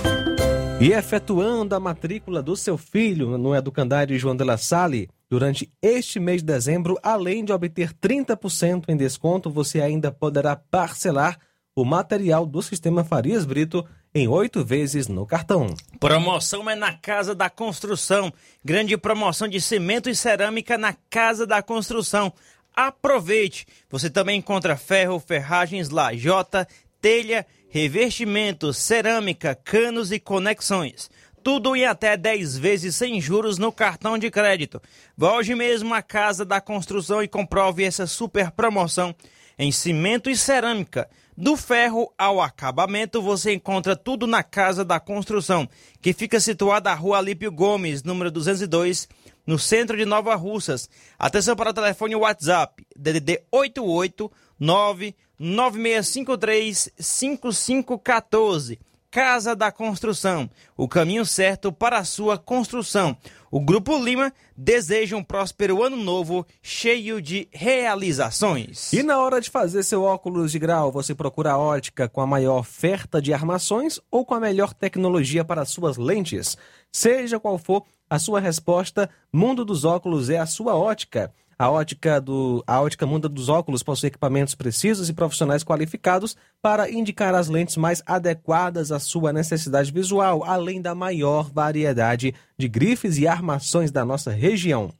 [0.81, 6.19] E efetuando a matrícula do seu filho no Educandário João de La Salle, durante este
[6.19, 11.37] mês de dezembro, além de obter 30% em desconto, você ainda poderá parcelar
[11.75, 15.67] o material do Sistema Farias Brito em oito vezes no cartão.
[15.99, 18.33] Promoção é na Casa da Construção.
[18.65, 22.33] Grande promoção de cimento e cerâmica na Casa da Construção.
[22.75, 23.67] Aproveite!
[23.87, 26.67] Você também encontra ferro, ferragens, lajota,
[26.99, 31.09] telha, revestimento, cerâmica, canos e conexões.
[31.41, 34.81] Tudo em até 10 vezes sem juros no cartão de crédito.
[35.17, 39.15] Hoje mesmo à Casa da Construção e comprove essa super promoção
[39.57, 41.09] em cimento e cerâmica.
[41.35, 45.67] Do ferro ao acabamento, você encontra tudo na Casa da Construção,
[46.01, 49.07] que fica situada na Rua Alípio Gomes, número 202,
[49.47, 50.89] no centro de Nova Russas.
[51.17, 58.79] Atenção para o telefone WhatsApp, DDD 889 9653 5514.
[59.09, 63.17] Casa da Construção, o caminho certo para a sua construção.
[63.51, 68.93] O Grupo Lima deseja um próspero ano novo cheio de realizações.
[68.93, 72.27] E na hora de fazer seu óculos de grau, você procura a ótica com a
[72.27, 76.57] maior oferta de armações ou com a melhor tecnologia para suas lentes?
[76.89, 81.33] Seja qual for a sua resposta, Mundo dos Óculos é a sua ótica.
[81.61, 86.89] A ótica, do, a ótica Mundo dos Óculos possui equipamentos precisos e profissionais qualificados para
[86.89, 93.19] indicar as lentes mais adequadas à sua necessidade visual, além da maior variedade de grifes
[93.19, 94.91] e armações da nossa região.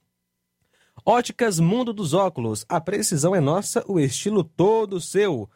[1.04, 5.50] Óticas Mundo dos Óculos, a precisão é nossa, o estilo todo seu.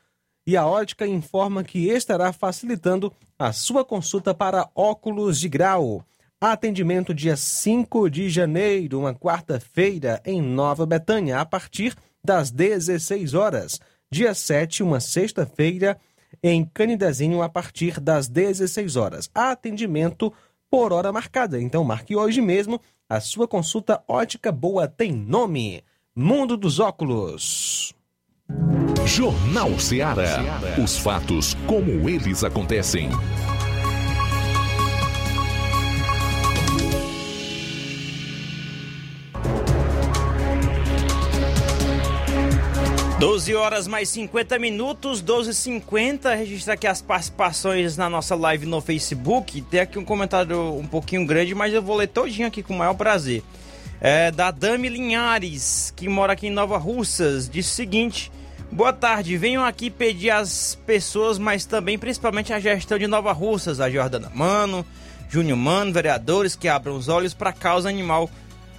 [0.44, 6.04] E a ótica informa que estará facilitando a sua consulta para óculos de grau.
[6.40, 13.80] Atendimento dia 5 de janeiro, uma quarta-feira, em Nova Betânia, a partir das 16 horas.
[14.12, 15.98] Dia 7, uma sexta-feira,
[16.44, 19.30] em Canidezinho, a partir das 16 horas.
[19.34, 20.32] Atendimento
[20.70, 21.60] por hora marcada.
[21.60, 22.82] Então marque hoje mesmo.
[23.08, 25.84] A sua consulta ótica boa tem nome.
[26.14, 27.94] Mundo dos Óculos.
[29.06, 30.40] Jornal Ceará.
[30.84, 33.10] Os fatos como eles acontecem.
[43.18, 46.36] 12 horas mais 50 minutos, 12h50.
[46.36, 49.62] Registrar aqui as participações na nossa live no Facebook.
[49.62, 52.78] Tem aqui um comentário um pouquinho grande, mas eu vou ler todinho aqui com o
[52.78, 53.42] maior prazer.
[54.02, 57.48] É da Dami Linhares, que mora aqui em Nova Russas.
[57.48, 58.30] Diz o seguinte:
[58.70, 63.80] Boa tarde, venham aqui pedir às pessoas, mas também principalmente a gestão de Nova Russas,
[63.80, 64.86] a Jordana Mano,
[65.30, 68.30] Júnior Mano, vereadores que abram os olhos para a causa animal,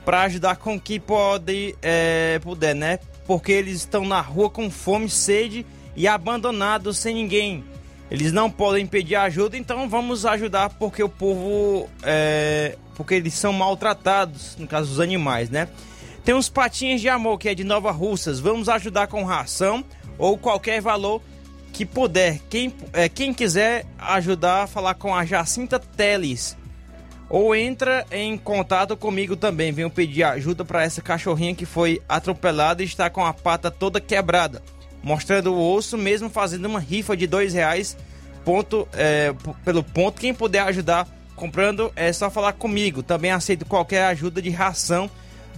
[0.05, 2.99] para ajudar com o que pode, é, puder, né?
[3.27, 7.65] Porque eles estão na rua com fome, sede e abandonados sem ninguém.
[8.11, 11.89] Eles não podem pedir ajuda, então vamos ajudar porque o povo.
[12.03, 15.69] É, porque eles são maltratados, no caso dos animais, né?
[16.25, 18.41] Tem uns patinhos de amor que é de Nova Russas.
[18.41, 19.85] Vamos ajudar com ração
[20.19, 21.21] ou qualquer valor
[21.73, 22.41] que puder.
[22.49, 26.57] Quem, é, quem quiser ajudar, falar com a Jacinta Teles
[27.29, 29.73] ou entra em contato comigo também.
[29.73, 34.01] Venho pedir ajuda para essa cachorrinha que foi atropelada e está com a pata toda
[34.01, 34.63] quebrada,
[35.03, 37.97] mostrando o osso, mesmo fazendo uma rifa de dois reais
[38.45, 40.21] ponto, é, pelo ponto.
[40.21, 43.03] Quem puder ajudar comprando é só falar comigo.
[43.03, 45.11] Também aceito qualquer ajuda de ração,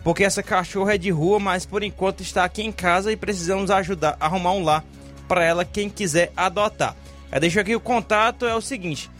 [0.02, 3.70] porque essa cachorra é de rua, mas por enquanto está aqui em casa e precisamos
[3.70, 4.82] ajudar a arrumar um lar
[5.28, 6.96] para ela quem quiser adotar.
[7.30, 9.10] Eu deixo aqui o contato é o seguinte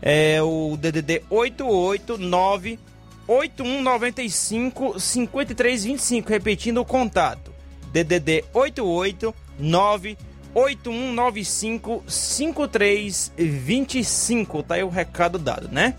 [0.00, 2.78] é o DDD 889
[3.26, 7.50] 8195 5325, repetindo o contato.
[7.92, 10.16] DDD 889
[10.54, 14.62] 8195 5325.
[14.62, 15.96] Tá aí o recado dado, né?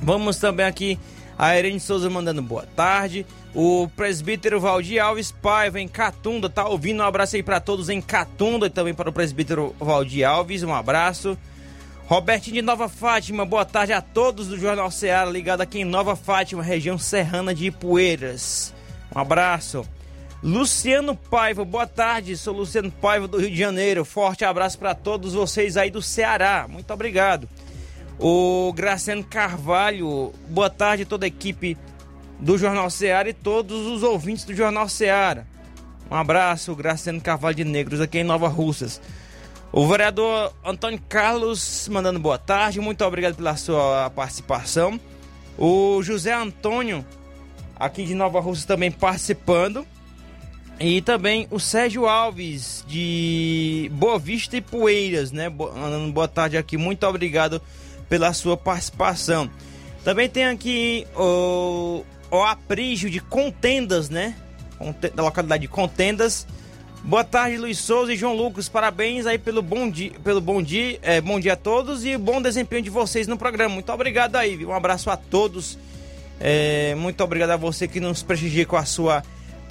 [0.00, 0.98] Vamos também aqui
[1.38, 3.24] a Irene Souza mandando boa tarde.
[3.54, 7.00] O presbítero Valdir Alves Paiva em Catunda tá ouvindo.
[7.00, 10.62] Um abraço aí para todos em Catunda e também para o presbítero Valdir Alves.
[10.62, 11.36] Um abraço.
[12.06, 16.14] Robertinho de Nova Fátima, boa tarde a todos do Jornal Ceará, ligado aqui em Nova
[16.14, 18.74] Fátima, região serrana de Ipueiras.
[19.14, 19.86] Um abraço.
[20.42, 24.04] Luciano Paiva, boa tarde, sou Luciano Paiva do Rio de Janeiro.
[24.04, 27.48] Forte abraço para todos vocês aí do Ceará, muito obrigado.
[28.18, 31.74] O Graciano Carvalho, boa tarde toda a equipe
[32.38, 35.46] do Jornal Ceará e todos os ouvintes do Jornal Ceará.
[36.10, 39.00] Um abraço, Graciano Carvalho de Negros, aqui em Nova Russas.
[39.76, 45.00] O vereador Antônio Carlos mandando boa tarde, muito obrigado pela sua participação.
[45.58, 47.04] O José Antônio,
[47.74, 49.84] aqui de Nova Rússia, também participando.
[50.78, 55.48] E também o Sérgio Alves, de Boa Vista e Poeiras, né?
[55.48, 57.60] Mandando boa tarde aqui, muito obrigado
[58.08, 59.50] pela sua participação.
[60.04, 64.36] Também tem aqui o, o Aprígio de Contendas, né?
[65.16, 66.46] Da localidade de Contendas
[67.04, 68.66] Boa tarde, Luiz Souza e João Lucas.
[68.66, 72.40] Parabéns aí pelo bom dia, pelo bom dia, é, bom dia a todos e bom
[72.40, 73.74] desempenho de vocês no programa.
[73.74, 74.70] Muito obrigado aí, viu?
[74.70, 75.78] Um abraço a todos.
[76.40, 79.22] É, muito obrigado a você que nos prestigia com a sua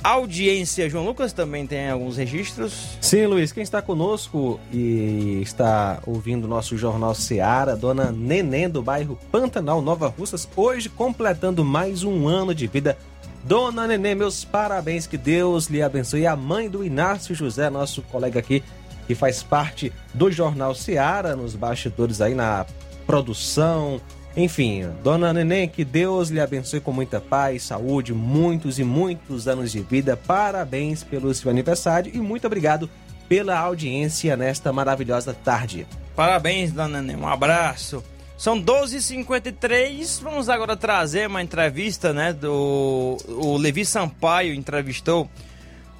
[0.04, 0.88] audiência.
[0.88, 2.98] João Lucas também tem alguns registros.
[3.02, 3.52] Sim, Luiz.
[3.52, 9.82] Quem está conosco e está ouvindo o nosso Jornal Seara, dona Neném do bairro Pantanal,
[9.82, 12.96] Nova Russas, hoje completando mais um ano de vida
[13.44, 16.26] Dona Nenê, meus parabéns, que Deus lhe abençoe.
[16.26, 18.64] A mãe do Inácio José, nosso colega aqui,
[19.06, 22.66] que faz parte do Jornal Seara, nos bastidores aí na
[23.06, 24.00] produção.
[24.36, 29.72] Enfim, Dona Neném, que Deus lhe abençoe com muita paz, saúde, muitos e muitos anos
[29.72, 30.16] de vida.
[30.16, 32.90] Parabéns pelo seu aniversário e muito obrigado
[33.28, 35.86] pela audiência nesta maravilhosa tarde.
[36.16, 37.22] Parabéns, Dona Neném.
[37.22, 38.04] Um abraço.
[38.44, 40.22] São 12h53.
[40.22, 42.34] Vamos agora trazer uma entrevista, né?
[42.34, 45.30] Do o Levi Sampaio entrevistou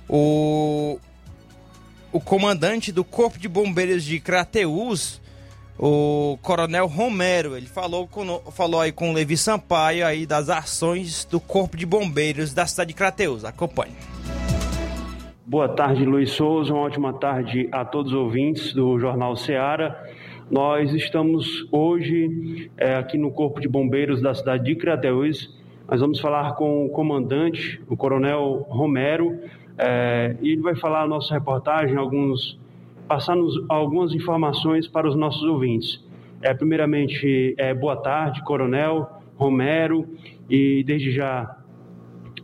[0.10, 1.00] o,
[2.12, 5.22] o comandante do Corpo de Bombeiros de Crateús,
[5.80, 7.56] o Coronel Romero.
[7.56, 11.86] Ele falou, com, falou aí com o Levi Sampaio aí das ações do Corpo de
[11.86, 13.46] Bombeiros da cidade de Crateús.
[13.46, 13.96] Acompanhe.
[15.46, 16.74] Boa tarde, Luiz Souza.
[16.74, 19.98] Uma ótima tarde a todos os ouvintes do Jornal Seara.
[20.54, 25.52] Nós estamos hoje é, aqui no Corpo de Bombeiros da cidade de Crateús.
[25.90, 29.40] Nós vamos falar com o comandante, o Coronel Romero,
[29.80, 32.60] é, e ele vai falar a nossa reportagem, alguns,
[33.08, 36.06] passar-nos algumas informações para os nossos ouvintes.
[36.40, 40.08] É, primeiramente, é, boa tarde, Coronel Romero,
[40.48, 41.58] e desde já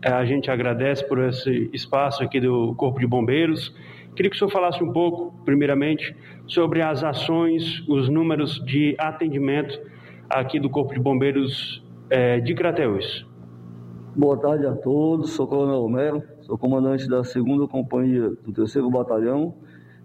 [0.02, 3.72] é, a gente agradece por esse espaço aqui do Corpo de Bombeiros.
[4.16, 6.16] Queria que o senhor falasse um pouco, primeiramente,
[6.50, 9.80] sobre as ações, os números de atendimento
[10.28, 13.26] aqui do Corpo de Bombeiros é, de Crateús.
[14.16, 19.54] Boa tarde a todos, sou Coronel Romero, sou comandante da 2 Companhia do 3 Batalhão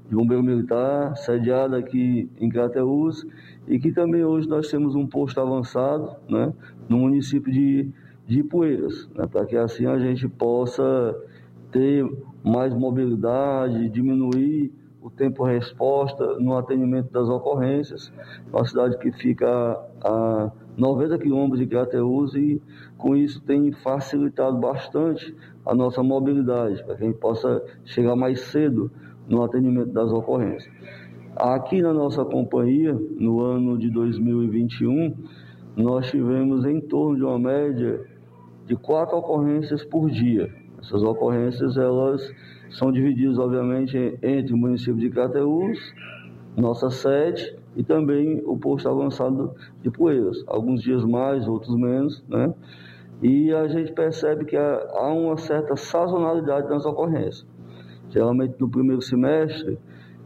[0.07, 3.27] de Bombeiro Militar, sediado aqui em Crateús,
[3.67, 6.53] e que também hoje nós temos um posto avançado né,
[6.91, 7.91] no município de,
[8.27, 11.17] de Ipueiras, né, para que assim a gente possa
[11.73, 12.07] ter
[12.45, 18.11] mais mobilidade, diminuir o tempo-resposta no atendimento das ocorrências.
[18.51, 19.47] Uma cidade que fica
[20.03, 22.61] a 90 quilômetros de Crateus e
[22.97, 25.37] com isso tem facilitado bastante
[25.67, 28.91] a nossa mobilidade, para que a gente possa chegar mais cedo
[29.29, 30.73] no atendimento das ocorrências.
[31.37, 35.15] Aqui na nossa companhia, no ano de 2021,
[35.77, 38.01] nós tivemos em torno de uma média
[38.65, 40.51] de quatro ocorrências por dia.
[40.81, 42.23] Essas ocorrências elas
[42.75, 45.79] são divididas, obviamente, entre o município de Crateús,
[46.57, 49.53] nossa sede, e também o posto avançado
[49.83, 50.45] de Poeiras.
[50.47, 52.53] Alguns dias mais, outros menos, né?
[53.23, 57.47] E a gente percebe que há uma certa sazonalidade nas ocorrências.
[58.11, 59.79] Geralmente no primeiro semestre,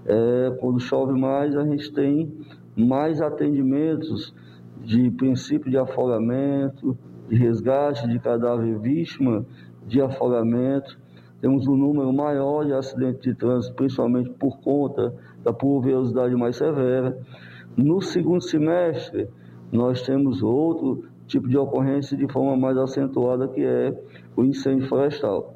[0.07, 2.33] é, quando chove mais, a gente tem
[2.75, 4.35] mais atendimentos
[4.83, 6.97] de princípio de afogamento,
[7.29, 9.45] de resgate de cadáver vítima
[9.87, 10.99] de afogamento.
[11.41, 15.15] Temos um número maior de acidentes de trânsito, principalmente por conta
[15.45, 17.17] da pluviosidade mais severa.
[17.77, 19.29] No segundo semestre,
[19.71, 23.97] nós temos outro tipo de ocorrência de forma mais acentuada, que é
[24.37, 25.55] o incêndio florestal.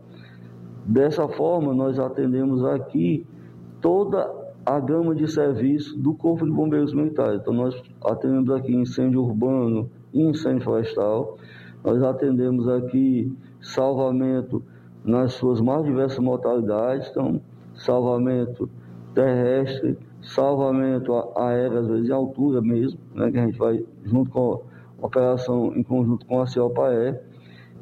[0.87, 3.27] Dessa forma, nós atendemos aqui
[3.81, 4.31] toda
[4.65, 7.41] a gama de serviços do Corpo de Bombeiros Militares.
[7.41, 7.75] Então, nós
[8.05, 11.39] atendemos aqui incêndio urbano e incêndio florestal.
[11.83, 14.63] Nós atendemos aqui salvamento
[15.05, 17.41] nas suas mais diversas modalidades, então,
[17.75, 18.69] salvamento
[19.15, 24.63] terrestre, salvamento aéreo, às vezes em altura mesmo, né, que a gente vai junto com
[25.01, 27.19] a operação em conjunto com a CIOPAE,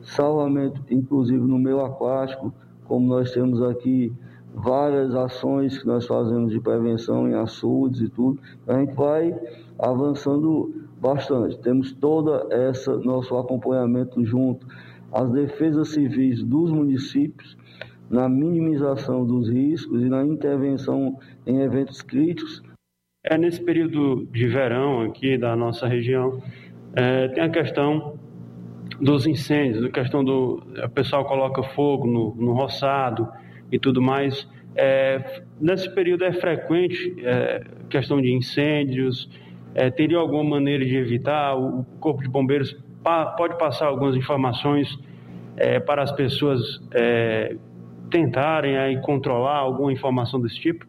[0.03, 2.53] salvamento inclusive no meio aquático,
[2.87, 4.12] como nós temos aqui
[4.55, 9.39] várias ações que nós fazemos de prevenção em açudes e tudo, a gente vai
[9.79, 11.59] avançando bastante.
[11.59, 14.66] Temos toda essa nosso acompanhamento junto
[15.13, 17.57] às defesas civis dos municípios,
[18.09, 22.63] na minimização dos riscos e na intervenção em eventos críticos.
[23.25, 26.43] É nesse período de verão aqui da nossa região,
[26.95, 28.19] é, tem a questão
[29.01, 33.29] dos incêndios, a questão do o pessoal coloca fogo no, no roçado
[33.71, 34.49] e tudo mais.
[34.75, 39.29] É, nesse período é frequente é, questão de incêndios.
[39.75, 41.57] É, teria alguma maneira de evitar?
[41.57, 42.77] O corpo de bombeiros
[43.36, 44.98] pode passar algumas informações
[45.57, 46.61] é, para as pessoas
[46.92, 47.57] é,
[48.11, 50.86] tentarem aí controlar alguma informação desse tipo?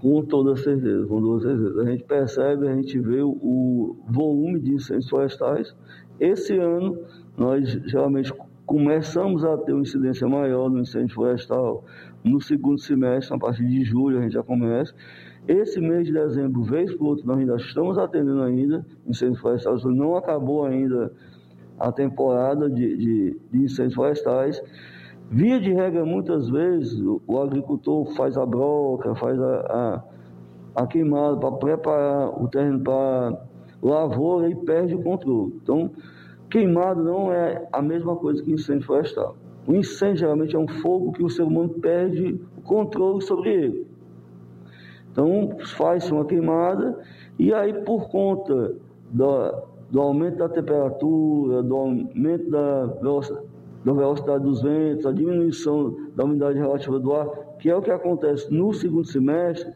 [0.00, 1.82] Com toda certeza, com toda certeza.
[1.82, 5.74] A gente percebe, a gente vê o volume de incêndios florestais.
[6.20, 6.98] Esse ano,
[7.36, 8.32] nós geralmente
[8.64, 11.84] começamos a ter uma incidência maior no incêndio florestal
[12.22, 14.94] no segundo semestre, a partir de julho a gente já começa.
[15.46, 20.16] Esse mês de dezembro, vez por outro, nós ainda estamos atendendo ainda incêndios florestais, não
[20.16, 21.10] acabou ainda
[21.78, 24.62] a temporada de, de, de incêndios florestais.
[25.30, 30.02] Via de regra, muitas vezes, o agricultor faz a broca, faz a,
[30.76, 33.38] a, a queimada para preparar o terreno para
[33.82, 35.52] lavoura e perde o controle.
[35.62, 35.90] Então,
[36.50, 39.36] queimado não é a mesma coisa que incêndio florestal.
[39.66, 43.86] O incêndio geralmente é um fogo que o ser humano perde o controle sobre ele.
[45.12, 46.98] Então, faz-se uma queimada
[47.38, 48.74] e aí, por conta
[49.10, 53.46] da, do aumento da temperatura, do aumento da velocidade,
[53.84, 57.28] da velocidade dos ventos, a diminuição da umidade relativa do ar,
[57.58, 59.72] que é o que acontece no segundo semestre,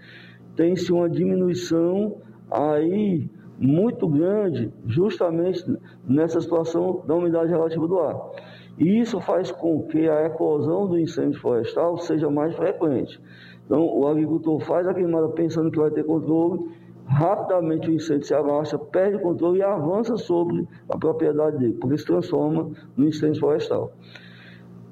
[0.56, 2.16] tem-se uma diminuição
[2.50, 5.64] aí muito grande, justamente
[6.06, 8.30] nessa situação da umidade relativa do ar.
[8.78, 13.20] E isso faz com que a eclosão do incêndio florestal seja mais frequente.
[13.64, 16.68] Então, o agricultor faz a queimada pensando que vai ter controle,
[17.12, 21.98] rapidamente o incêndio se abaixa, perde o controle e avança sobre a propriedade dele, porque
[21.98, 23.92] se transforma no incêndio florestal.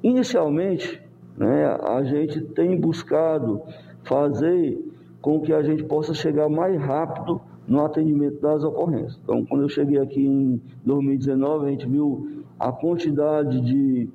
[0.02, 1.02] Inicialmente,
[1.36, 3.62] né, a gente tem buscado
[4.04, 4.78] fazer
[5.20, 9.18] com que a gente possa chegar mais rápido no atendimento das ocorrências.
[9.22, 14.08] Então, quando eu cheguei aqui em 2019, a gente viu a quantidade de,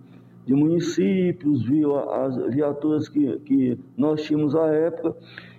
[0.45, 5.15] de municípios, viu as viaturas que, que nós tínhamos à época,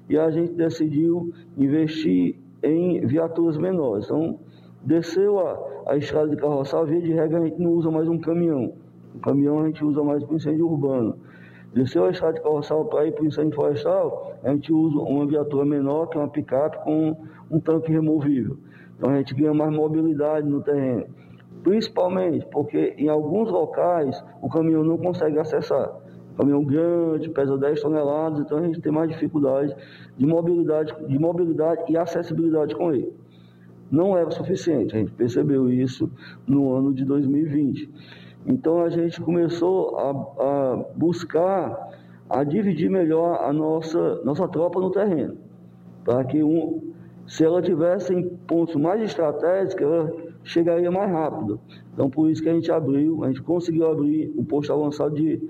[0.09, 4.07] e a gente decidiu investir em viaturas menores.
[4.07, 4.39] Então,
[4.83, 8.19] desceu a, a estrada de carroçal, via de regra a gente não usa mais um
[8.19, 8.73] caminhão.
[9.15, 11.17] O caminhão a gente usa mais para incêndio urbano.
[11.75, 15.27] Desceu a estrada de carroçal para ir para o incêndio florestal, a gente usa uma
[15.27, 17.17] viatura menor, que é uma picape com
[17.51, 18.57] um tanque removível.
[18.97, 21.07] Então a gente ganha mais mobilidade no terreno.
[21.63, 26.06] Principalmente porque em alguns locais o caminhão não consegue acessar
[26.37, 29.75] caminhão grande, pesa 10 toneladas, então a gente tem mais dificuldade
[30.17, 33.13] de mobilidade, de mobilidade e acessibilidade com ele.
[33.91, 36.11] Não era suficiente, a gente percebeu isso
[36.47, 37.89] no ano de 2020.
[38.47, 40.11] Então a gente começou a,
[40.43, 41.97] a buscar
[42.29, 45.37] a dividir melhor a nossa, nossa tropa no terreno,
[46.05, 46.93] para que um,
[47.27, 50.13] se ela tivesse em pontos mais estratégicos, ela
[50.43, 51.61] chegaria mais rápido.
[51.93, 55.41] Então, por isso que a gente abriu, a gente conseguiu abrir o posto avançado de,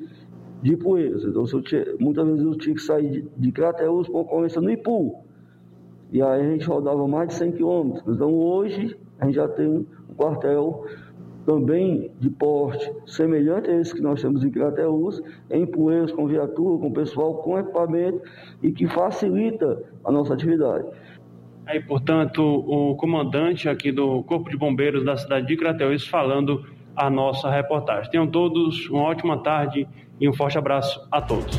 [0.67, 1.25] de Poeiras.
[1.25, 5.25] Então, tinha, muitas vezes eu tinha que sair de, de Crateus para ocorrência no Ipu.
[6.11, 8.17] E aí a gente rodava mais de 100 quilômetros.
[8.17, 9.85] Então, hoje, a gente já tem um
[10.17, 10.85] quartel
[11.45, 16.81] também de porte semelhante a esse que nós temos em Crateus, em Poeiras, com viatura,
[16.81, 18.21] com pessoal, com equipamento
[18.61, 20.85] e que facilita a nossa atividade.
[21.65, 26.65] Aí, portanto, o comandante aqui do Corpo de Bombeiros da cidade de Crateus falando
[26.97, 28.11] a nossa reportagem.
[28.11, 29.87] Tenham todos uma ótima tarde
[30.21, 31.57] e um forte abraço a todos.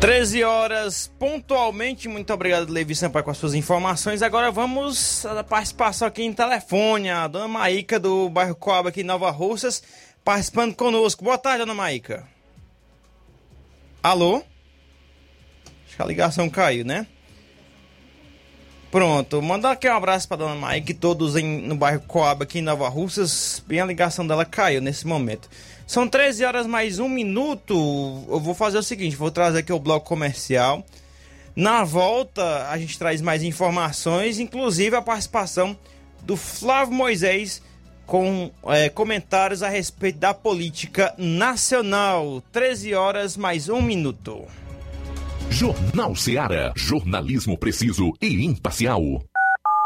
[0.00, 2.08] 13 horas pontualmente.
[2.08, 4.20] Muito obrigado, Levi Sampaio, com as suas informações.
[4.20, 7.08] Agora vamos à participação aqui em telefone.
[7.08, 9.80] A dona Maíca, do bairro Coab, aqui em Nova Russas,
[10.24, 11.22] participando conosco.
[11.22, 12.26] Boa tarde, dona Maíca.
[14.02, 14.42] Alô?
[15.86, 17.06] Acho que a ligação caiu, né?
[18.90, 22.62] Pronto, mandar aqui um abraço para dona Mike, todos em, no bairro Coab, aqui em
[22.62, 23.62] Nova Russas.
[23.66, 25.48] Bem, a ligação dela caiu nesse momento.
[25.92, 27.74] São 13 horas mais um minuto.
[28.26, 30.82] Eu vou fazer o seguinte: vou trazer aqui o bloco comercial.
[31.54, 35.76] Na volta, a gente traz mais informações, inclusive a participação
[36.22, 37.60] do Flávio Moisés
[38.06, 42.42] com é, comentários a respeito da política nacional.
[42.50, 44.46] 13 horas mais um minuto.
[45.50, 46.72] Jornal Seara.
[46.74, 49.22] Jornalismo preciso e imparcial.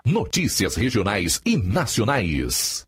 [0.07, 2.86] Notícias regionais e nacionais.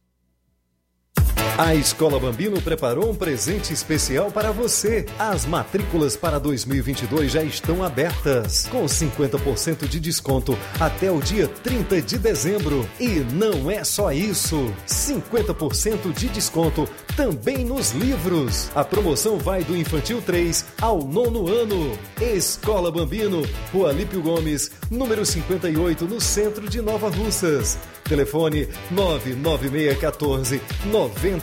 [1.58, 5.04] A Escola Bambino preparou um presente especial para você.
[5.18, 12.00] As matrículas para 2022 já estão abertas, com 50% de desconto até o dia 30
[12.00, 12.88] de dezembro.
[13.00, 18.70] E não é só isso: 50% de desconto também nos livros.
[18.72, 21.98] A promoção vai do infantil 3 ao nono ano.
[22.20, 23.42] Escola Bambino,
[23.72, 27.76] Rua Lípio Gomes, número 58, no centro de Nova Russas.
[28.08, 30.62] Telefone 99614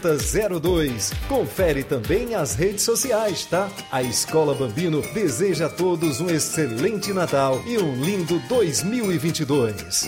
[0.06, 1.12] 9002.
[1.28, 3.70] Confere também as redes sociais, tá?
[3.92, 10.08] A Escola Bambino deseja a todos um excelente Natal e um lindo 2022.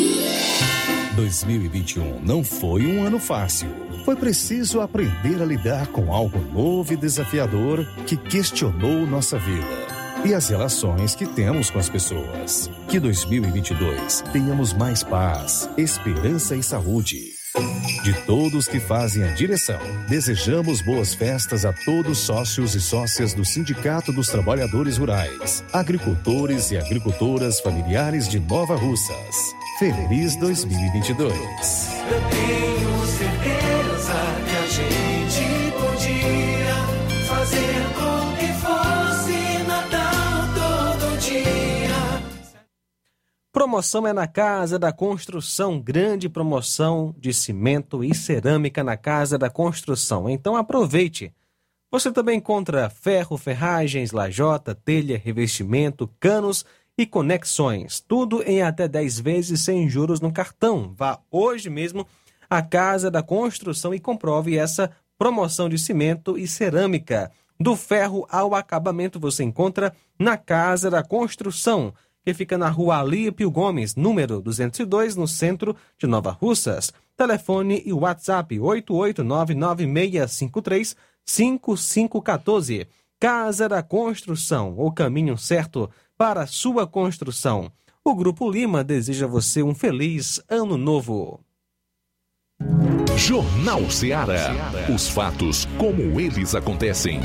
[1.15, 3.69] 2021 não foi um ano fácil.
[4.05, 10.33] Foi preciso aprender a lidar com algo novo e desafiador que questionou nossa vida e
[10.33, 12.69] as relações que temos com as pessoas.
[12.87, 17.19] Que 2022 tenhamos mais paz, esperança e saúde.
[18.03, 23.43] De todos que fazem a direção, desejamos boas festas a todos sócios e sócias do
[23.43, 29.60] Sindicato dos Trabalhadores Rurais, agricultores e agricultoras familiares de Nova Russas.
[29.81, 31.33] Feliz 2022.
[31.33, 34.13] Eu tenho certeza
[34.45, 36.75] que a gente podia
[37.27, 42.23] fazer com que fosse Natal todo dia.
[43.51, 49.49] Promoção é na Casa da Construção, grande promoção de cimento e cerâmica na Casa da
[49.49, 50.29] Construção.
[50.29, 51.33] Então aproveite.
[51.89, 56.63] Você também encontra ferro, ferragens, lajota, telha, revestimento, canos
[57.01, 57.99] e conexões.
[57.99, 60.93] Tudo em até 10 vezes sem juros no cartão.
[60.95, 62.05] Vá hoje mesmo
[62.47, 67.31] à Casa da Construção e comprove essa promoção de cimento e cerâmica.
[67.59, 71.91] Do ferro ao acabamento você encontra na Casa da Construção
[72.23, 76.93] que fica na rua Alípio Gomes, número 202, no centro de Nova Russas.
[77.17, 78.59] Telefone e WhatsApp
[81.25, 82.85] 88996535514.
[83.19, 85.89] Casa da Construção, o caminho certo
[86.21, 87.71] para a sua construção.
[88.05, 91.39] O Grupo Lima deseja você um feliz ano novo.
[93.17, 94.51] Jornal Ceará.
[94.93, 97.21] Os fatos como eles acontecem.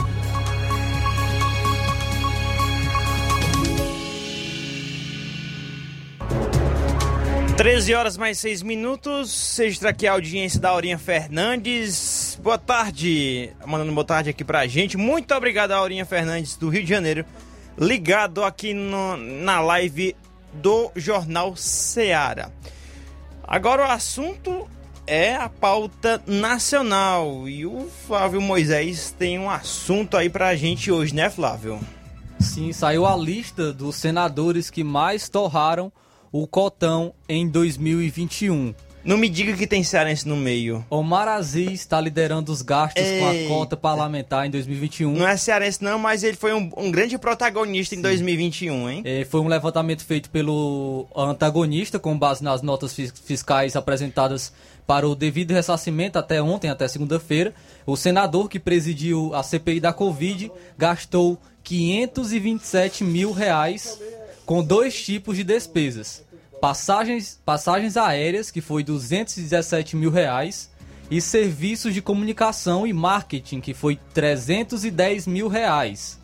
[7.59, 9.59] 13 horas mais 6 minutos.
[9.59, 12.41] Registra aqui a audiência da Aurinha Fernandes.
[12.43, 13.51] Boa tarde.
[13.67, 14.97] Mandando boa tarde aqui pra gente.
[14.97, 17.27] Muito obrigado, Aurinha Fernandes, do Rio de Janeiro.
[17.79, 20.17] Ligado aqui no, na live
[20.53, 22.53] do Jornal Seara.
[23.43, 24.69] Agora o assunto
[25.07, 27.49] é a pauta nacional.
[27.49, 31.79] E o Flávio Moisés tem um assunto aí pra gente hoje, né, Flávio?
[32.41, 35.93] Sim, saiu a lista dos senadores que mais torraram
[36.33, 38.75] o cotão em 2021.
[39.07, 40.85] Não me diga que tem cearense no meio.
[40.91, 45.13] Omar Aziz está liderando os gastos com a cota parlamentar em 2021.
[45.13, 49.03] Não é cearense não, mas ele foi um, um grande protagonista em 2021, hein?
[49.05, 54.53] É, foi um levantamento feito pelo antagonista, com base nas notas fis- fiscais apresentadas
[54.89, 57.55] para o devido ressarcimento até ontem, até segunda-feira.
[57.87, 64.01] O senador que presidiu a CPI da Covid gastou 527 mil reais
[64.45, 66.23] com dois tipos de despesas.
[66.61, 70.71] Passagens, passagens aéreas, que foi 217 mil reais,
[71.11, 76.19] e serviços de comunicação e marketing, que foi 310 mil reais.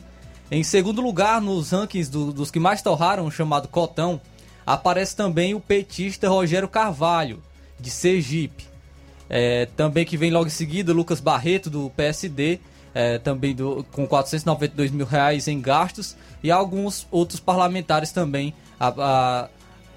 [0.51, 4.20] Em segundo lugar, nos rankings do- dos que mais torraram, chamado Cotão,
[4.66, 7.41] aparece também o petista Rogério Carvalho,
[7.78, 8.64] de Sergipe.
[9.30, 12.59] É, também que vem logo em seguida, Lucas Barreto, do PSD,
[12.95, 18.89] é, também do, com 492 mil reais em gastos, e alguns outros parlamentares também a-
[18.99, 19.49] a-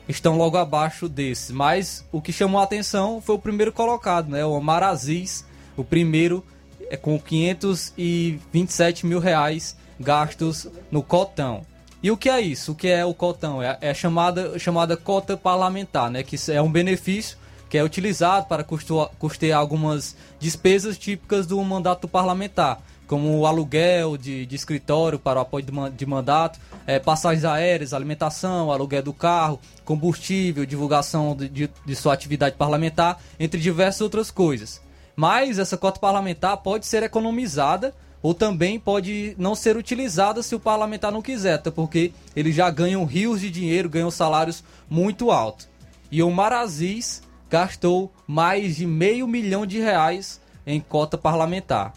[0.07, 1.51] estão logo abaixo desses.
[1.51, 4.45] Mas o que chamou a atenção foi o primeiro colocado, né?
[4.45, 5.45] o Omar Aziz,
[5.75, 6.43] o primeiro
[6.89, 11.61] é, com 527 mil reais gastos no cotão.
[12.03, 12.73] E o que é isso?
[12.73, 13.63] O que é o cotão?
[13.63, 16.21] É, é chamada, chamada cota parlamentar, né?
[16.21, 17.37] Que é um benefício
[17.69, 24.45] que é utilizado para custear algumas despesas típicas do mandato parlamentar, como o aluguel de,
[24.45, 29.13] de escritório para o apoio de, man- de mandato, eh, passagens aéreas, alimentação, aluguel do
[29.13, 34.81] carro, combustível, divulgação de, de- de sua atividade parlamentar, entre diversas outras coisas.
[35.15, 40.59] Mas essa cota parlamentar pode ser economizada ou também pode não ser utilizada se o
[40.59, 45.69] parlamentar não quiser, até porque eles já ganham rios de dinheiro, ganham salários muito altos.
[46.11, 51.93] E o Aziz gastou mais de meio milhão de reais em cota parlamentar.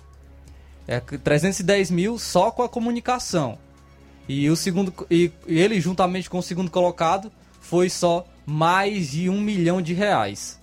[0.88, 3.58] É 310 mil só com a comunicação.
[4.28, 7.30] E o segundo e ele juntamente com o segundo colocado
[7.60, 10.58] foi só mais de um milhão de reais.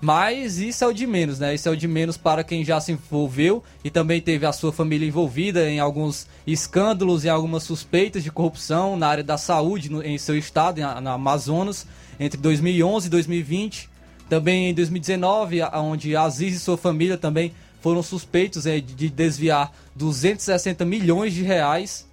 [0.00, 1.52] Mas isso é o de menos, né?
[1.56, 4.72] Isso é o de menos para quem já se envolveu e também teve a sua
[4.72, 10.00] família envolvida em alguns escândalos e algumas suspeitas de corrupção na área da saúde no-
[10.00, 11.84] em seu estado, na, na Amazonas,
[12.20, 13.90] entre 2011 e 2020.
[14.28, 19.08] Também em 2019, a- onde Aziz e sua família também foram suspeitos eh, de de
[19.08, 22.06] desviar 260 milhões de reais.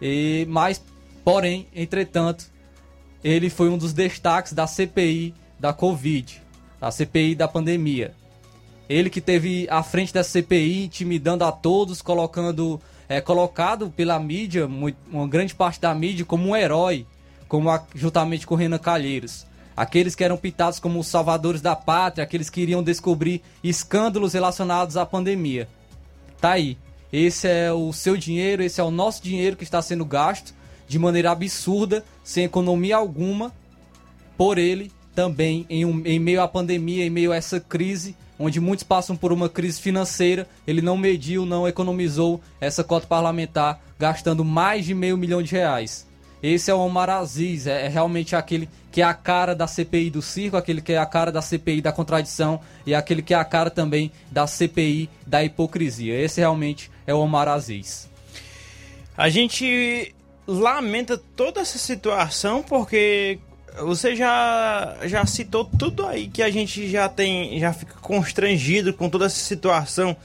[0.00, 0.82] E, mas,
[1.24, 2.44] porém, entretanto,
[3.22, 6.40] ele foi um dos destaques da CPI da Covid,
[6.80, 8.14] a CPI da pandemia.
[8.88, 14.66] Ele que teve à frente da CPI, intimidando a todos, colocando, é, colocado pela mídia,
[14.66, 17.06] mui- uma grande parte da mídia, como um herói,
[17.46, 19.46] como a- juntamente com Renan Calheiros.
[19.80, 24.94] Aqueles que eram pintados como os salvadores da pátria, aqueles que iriam descobrir escândalos relacionados
[24.94, 25.66] à pandemia.
[26.38, 26.76] Tá aí.
[27.10, 30.52] Esse é o seu dinheiro, esse é o nosso dinheiro que está sendo gasto
[30.86, 33.54] de maneira absurda, sem economia alguma,
[34.36, 38.60] por ele também em, um, em meio à pandemia, em meio a essa crise, onde
[38.60, 44.44] muitos passam por uma crise financeira, ele não mediu, não economizou essa cota parlamentar, gastando
[44.44, 46.06] mais de meio milhão de reais.
[46.42, 50.10] Esse é o Omar Aziz, é, é realmente aquele que é a cara da CPI
[50.10, 53.36] do circo, aquele que é a cara da CPI da contradição e aquele que é
[53.36, 56.18] a cara também da CPI da hipocrisia.
[56.18, 58.10] Esse realmente é o Omar Aziz.
[59.16, 60.14] A gente
[60.46, 63.38] lamenta toda essa situação porque
[63.78, 69.08] você já, já citou tudo aí que a gente já tem, já fica constrangido com
[69.08, 70.16] toda essa situação.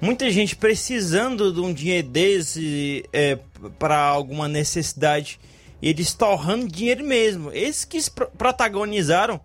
[0.00, 3.38] Muita gente precisando de um dinheiro desse é,
[3.78, 5.40] para alguma necessidade
[5.82, 7.50] eles torrando dinheiro mesmo.
[7.52, 7.98] Esses que
[8.38, 9.40] protagonizaram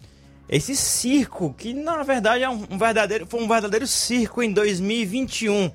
[0.47, 5.71] esse circo, que na verdade é um, verdadeiro, foi um verdadeiro circo em 2021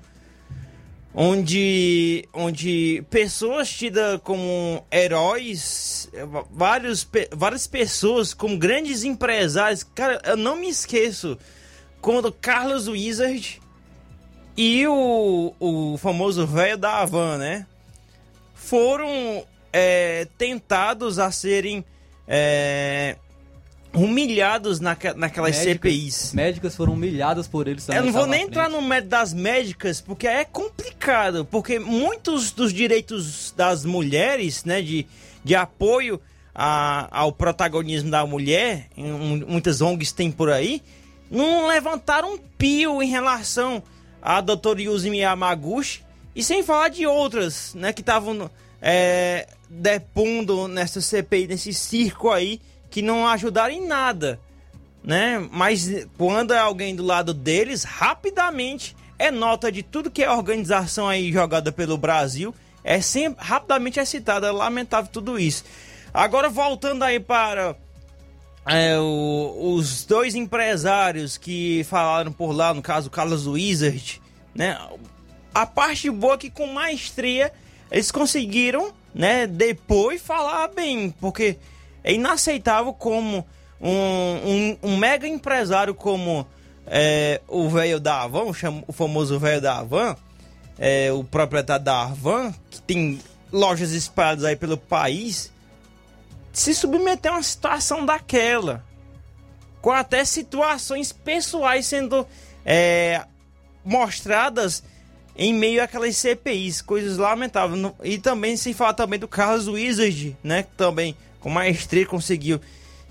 [1.14, 6.08] onde, onde pessoas tidas como heróis,
[6.50, 9.84] vários, várias pessoas como grandes empresários.
[9.94, 11.38] Cara, eu não me esqueço
[12.00, 13.60] quando Carlos Wizard
[14.56, 17.66] e o, o famoso velho da Havan, né?
[18.54, 21.84] Foram é, tentados a serem
[22.28, 23.16] é,
[23.94, 26.32] humilhados naque, naquelas médicas, CPIs.
[26.32, 28.00] Médicas foram humilhadas por eles também.
[28.00, 32.72] Eu não vou nem entrar no mérito das médicas, porque é complicado, porque muitos dos
[32.72, 35.06] direitos das mulheres, né, de,
[35.44, 36.20] de apoio
[36.54, 38.88] a, ao protagonismo da mulher,
[39.46, 40.82] muitas ONGs têm por aí,
[41.30, 43.82] não levantaram um pio em relação
[44.20, 46.02] a doutora Yuzumi Yamaguchi,
[46.34, 48.50] e sem falar de outras, né, que estavam
[48.80, 52.60] é, depondo nessa CPI, nesse circo aí,
[52.90, 54.38] que não ajudaram em nada,
[55.02, 55.48] né?
[55.50, 61.08] Mas quando é alguém do lado deles, rapidamente é nota de tudo que é organização
[61.08, 62.54] aí jogada pelo Brasil,
[62.84, 65.64] é sempre rapidamente é citada, é lamentável tudo isso.
[66.12, 67.74] Agora voltando aí para
[68.66, 74.20] é, o, os dois empresários que falaram por lá, no caso Carlos Wizard,
[74.54, 74.78] né?
[75.54, 77.52] A parte boa é que com maestria
[77.90, 81.58] eles conseguiram, né, depois falar bem, porque
[82.02, 83.46] é inaceitável como
[83.80, 86.46] um, um, um mega empresário como
[86.86, 88.44] é, o velho da Avan,
[88.86, 90.16] o, famoso velho da Avan,
[90.78, 93.20] é, o proprietário da Avan, que tem
[93.52, 95.52] lojas espalhadas aí pelo país,
[96.52, 98.84] se submeter a uma situação daquela,
[99.80, 102.26] com até situações pessoais sendo
[102.64, 103.24] é,
[103.84, 104.82] mostradas
[105.37, 107.93] em meio àquelas CPIs, coisas lamentáveis.
[108.03, 110.62] E também se fala também do Carlos Wizard, né?
[110.62, 112.61] Que também com maestria conseguiu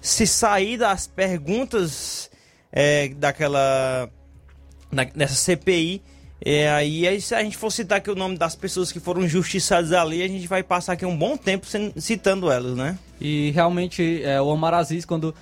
[0.02, 2.30] se sair das perguntas
[2.72, 4.10] é, daquela.
[4.92, 6.02] Da, dessa CPI.
[6.44, 9.28] É, aí, aí, se a gente for citar aqui o nome das pessoas que foram
[9.28, 11.68] justiçadas ali, a gente vai passar aqui um bom tempo
[11.98, 12.98] citando elas, né?
[13.20, 15.36] E realmente, é, o Omar Aziz, quando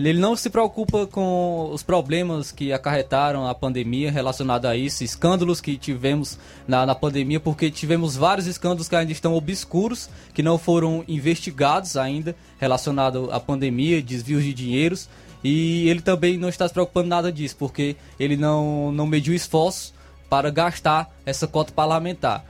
[0.00, 5.60] ele não se preocupa com os problemas que acarretaram a pandemia relacionado a isso, escândalos
[5.60, 10.56] que tivemos na, na, pandemia, porque tivemos vários escândalos que ainda estão obscuros, que não
[10.56, 15.10] foram investigados ainda relacionado à pandemia, desvios de dinheiros.
[15.44, 19.92] E ele também não está se preocupando nada disso, porque ele não, não mediu esforços
[20.30, 22.46] para gastar essa cota parlamentar.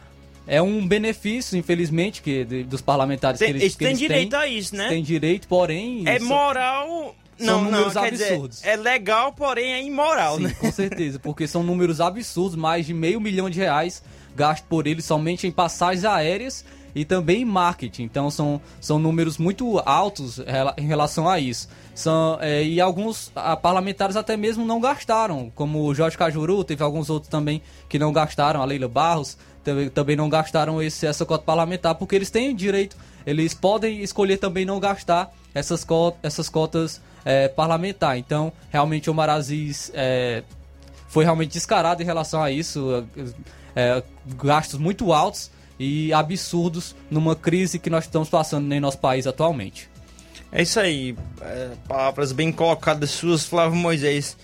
[0.46, 4.46] É um benefício, infelizmente, que dos parlamentares tem, que eles, que eles têm direito a
[4.46, 4.88] isso, né?
[4.88, 6.04] Tem direito, porém.
[6.06, 8.56] É moral não, números não, absurdos.
[8.58, 10.56] Dizer, é legal, porém é imoral, Sim, né?
[10.58, 14.02] Com certeza, porque são números absurdos, mais de meio milhão de reais
[14.34, 16.64] gasto por eles somente em passagens aéreas
[16.94, 18.04] e também em marketing.
[18.04, 20.40] Então são, são números muito altos
[20.76, 21.68] em relação a isso.
[21.94, 26.82] São, é, e alguns a, parlamentares até mesmo não gastaram, como o Jorge Cajuru, teve
[26.82, 31.24] alguns outros também que não gastaram, a Leila Barros também, também não gastaram esse, essa
[31.24, 32.96] cota parlamentar, porque eles têm direito,
[33.26, 38.18] eles podem escolher também não gastar essas, cot, essas cotas é, parlamentar.
[38.18, 40.42] Então, realmente o Maraziz é,
[41.08, 43.06] foi realmente descarado em relação a isso.
[43.74, 44.02] É,
[44.36, 49.88] gastos muito altos e absurdos numa crise que nós estamos passando em nosso país atualmente.
[50.50, 51.16] É isso aí.
[51.40, 54.36] É, palavras bem colocadas suas, Flávio Moisés.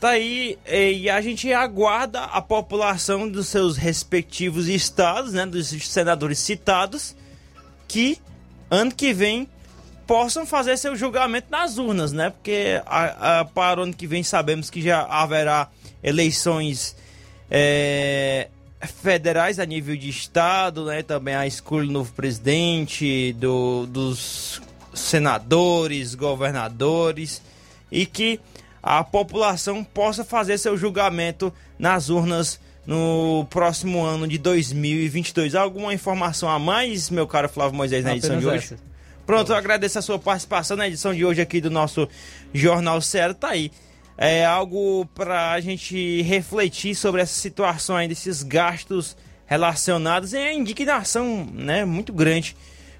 [0.00, 6.38] Tá aí, e a gente aguarda a população dos seus respectivos estados, né, dos senadores
[6.38, 7.14] citados,
[7.86, 8.18] que
[8.70, 9.46] ano que vem
[10.10, 12.30] possam fazer seu julgamento nas urnas, né?
[12.30, 15.68] Porque a, a, para o ano que vem sabemos que já haverá
[16.02, 16.96] eleições
[17.48, 18.48] é,
[19.00, 21.04] federais a nível de estado, né?
[21.04, 24.60] Também a escolha do novo presidente, do, dos
[24.92, 27.40] senadores, governadores
[27.88, 28.40] e que
[28.82, 35.54] a população possa fazer seu julgamento nas urnas no próximo ano de 2022.
[35.54, 38.74] Alguma informação a mais, meu caro Flávio Moisés, na edição de hoje?
[38.74, 38.89] Essa.
[39.30, 42.08] Pronto, eu agradeço a sua participação na edição de hoje aqui do nosso
[42.52, 43.32] Jornal Sério.
[43.32, 43.70] Tá aí.
[44.18, 49.16] É algo para a gente refletir sobre essa situação aí, desses gastos
[49.46, 52.56] relacionados e a indignação né, muito grande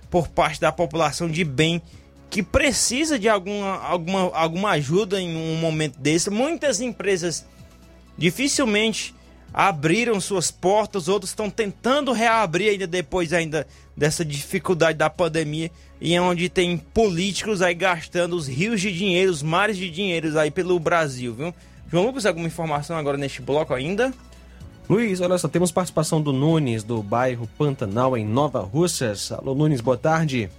[0.08, 1.82] por parte da população de bem
[2.30, 6.30] que precisa de alguma, alguma, alguma ajuda em um momento desse.
[6.30, 7.44] Muitas empresas
[8.16, 9.16] dificilmente
[9.52, 13.66] abriram suas portas, outros estão tentando reabrir ainda depois ainda
[13.96, 19.30] dessa dificuldade da pandemia e é onde tem políticos aí gastando os rios de dinheiro,
[19.30, 21.54] os mares de dinheiros aí pelo Brasil, viu?
[21.90, 24.12] João Lucas, alguma informação agora neste bloco ainda?
[24.88, 29.30] Luiz, olha só, temos participação do Nunes, do bairro Pantanal, em Nova Russas.
[29.30, 30.50] Alô, Nunes, boa tarde.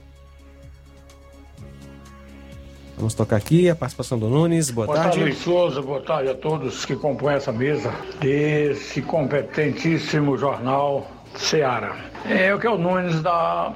[2.95, 4.69] Vamos tocar aqui a participação do Nunes.
[4.69, 5.18] Boa, boa tarde.
[5.18, 5.81] Boa tarde, Luiz Souza.
[5.81, 11.95] Boa tarde a todos que compõem essa mesa desse competentíssimo jornal Seara.
[12.29, 13.73] É o que é o Nunes da,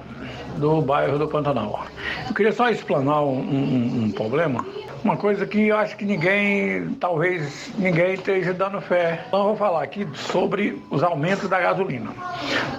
[0.58, 1.86] do bairro do Pantanal.
[2.28, 4.66] Eu queria só explanar um, um, um problema
[5.06, 9.24] uma coisa que eu acho que ninguém, talvez ninguém esteja dando fé.
[9.28, 12.10] Então eu vou falar aqui sobre os aumentos da gasolina.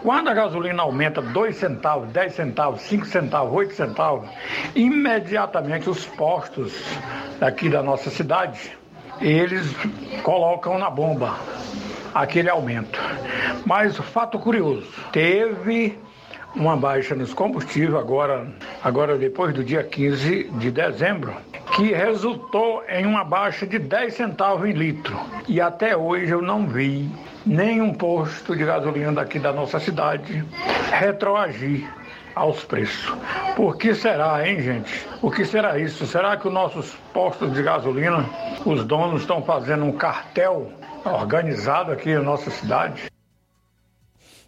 [0.02, 4.28] Quando a gasolina aumenta 2 centavos, 10 centavos, 5 centavos, 8 centavos,
[4.74, 6.74] imediatamente os postos
[7.38, 8.76] daqui da nossa cidade,
[9.20, 9.64] eles
[10.24, 11.36] colocam na bomba
[12.16, 12.98] aquele aumento.
[13.64, 15.98] Mas fato curioso, teve
[16.54, 18.46] uma baixa nos combustíveis agora,
[18.82, 21.34] agora depois do dia 15 de dezembro,
[21.74, 25.18] que resultou em uma baixa de 10 centavos em litro.
[25.46, 27.10] E até hoje eu não vi
[27.44, 30.42] nenhum posto de gasolina daqui da nossa cidade
[30.90, 31.86] retroagir
[32.34, 33.14] aos preços.
[33.54, 35.06] Por que será, hein, gente?
[35.20, 36.06] O que será isso?
[36.06, 38.24] Será que os nossos postos de gasolina,
[38.64, 40.70] os donos estão fazendo um cartel
[41.12, 43.10] organizado aqui na nossa cidade?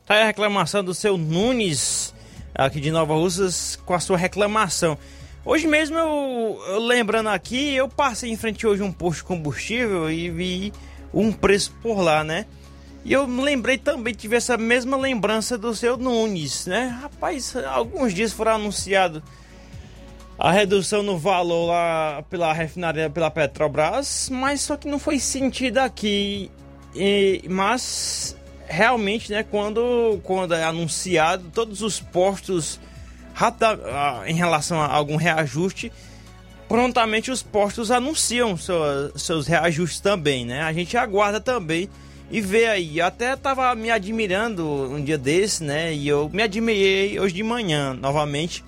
[0.07, 2.15] Tá aí a reclamação do seu Nunes,
[2.55, 4.97] aqui de Nova Russas, com a sua reclamação.
[5.45, 10.11] Hoje mesmo, eu, eu, lembrando aqui, eu passei em frente hoje um posto de combustível
[10.11, 10.73] e vi
[11.13, 12.47] um preço por lá, né?
[13.05, 16.99] E eu me lembrei também, tive essa mesma lembrança do seu Nunes, né?
[17.01, 19.23] Rapaz, alguns dias foram anunciado
[20.39, 25.79] a redução no valor lá pela refinaria, pela Petrobras, mas só que não foi sentido
[25.79, 26.51] aqui.
[26.95, 28.37] E, mas
[28.69, 32.79] realmente, né, quando, quando é anunciado, todos os postos,
[34.27, 35.91] em relação a algum reajuste,
[36.69, 38.79] prontamente os postos anunciam seu,
[39.17, 40.63] seus reajustes também, né?
[40.63, 41.89] A gente aguarda também
[42.31, 42.99] e vê aí.
[42.99, 45.93] Eu até tava me admirando um dia desse, né?
[45.93, 48.63] E eu me admirei hoje de manhã, novamente.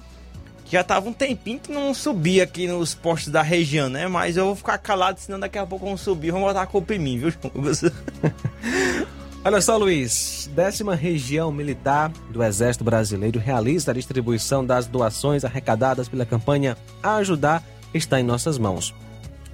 [0.71, 4.07] Já tava um tempinho que não subia aqui nos postos da região, né?
[4.07, 6.95] Mas eu vou ficar calado, senão daqui a pouco vão subir, vão botar a culpa
[6.95, 7.33] em mim, viu,
[9.43, 10.49] Olha só, Luiz.
[10.55, 17.65] Décima Região Militar do Exército Brasileiro realiza a distribuição das doações arrecadadas pela campanha Ajudar
[17.93, 18.95] está em nossas mãos.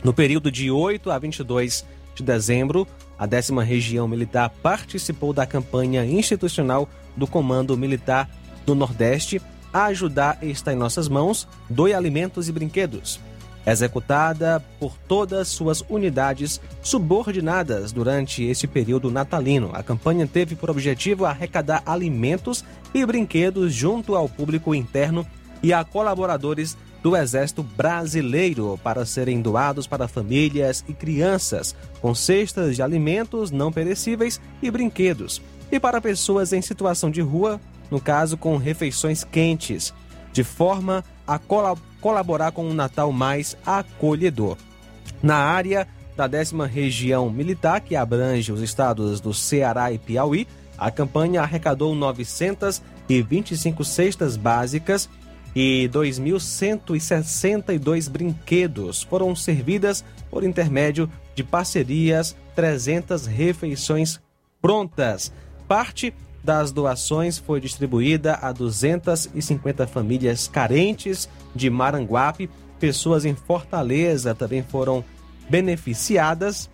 [0.04, 2.86] No período de 8 a 22 de dezembro,
[3.18, 8.28] a décima Região Militar participou da campanha institucional do Comando Militar
[8.66, 9.40] do Nordeste
[9.84, 13.20] Ajudar está em nossas mãos, doe alimentos e brinquedos
[13.66, 19.70] executada por todas suas unidades subordinadas durante este período natalino.
[19.74, 25.26] A campanha teve por objetivo arrecadar alimentos e brinquedos junto ao público interno
[25.62, 32.76] e a colaboradores do Exército Brasileiro para serem doados para famílias e crianças, com cestas
[32.76, 38.36] de alimentos não perecíveis e brinquedos, e para pessoas em situação de rua, no caso
[38.36, 39.92] com refeições quentes,
[40.32, 41.40] de forma a
[42.00, 44.56] colaborar com um Natal mais acolhedor.
[45.22, 50.46] Na área da décima região militar, que abrange os estados do Ceará e Piauí,
[50.78, 55.08] a campanha arrecadou 925 cestas básicas
[55.54, 59.02] e 2.162 brinquedos.
[59.02, 64.20] Foram servidas por intermédio de parcerias 300 refeições
[64.60, 65.32] prontas.
[65.66, 66.12] Parte
[66.46, 72.48] das doações foi distribuída a 250 famílias carentes de Maranguape.
[72.78, 75.04] Pessoas em Fortaleza também foram
[75.50, 76.70] beneficiadas.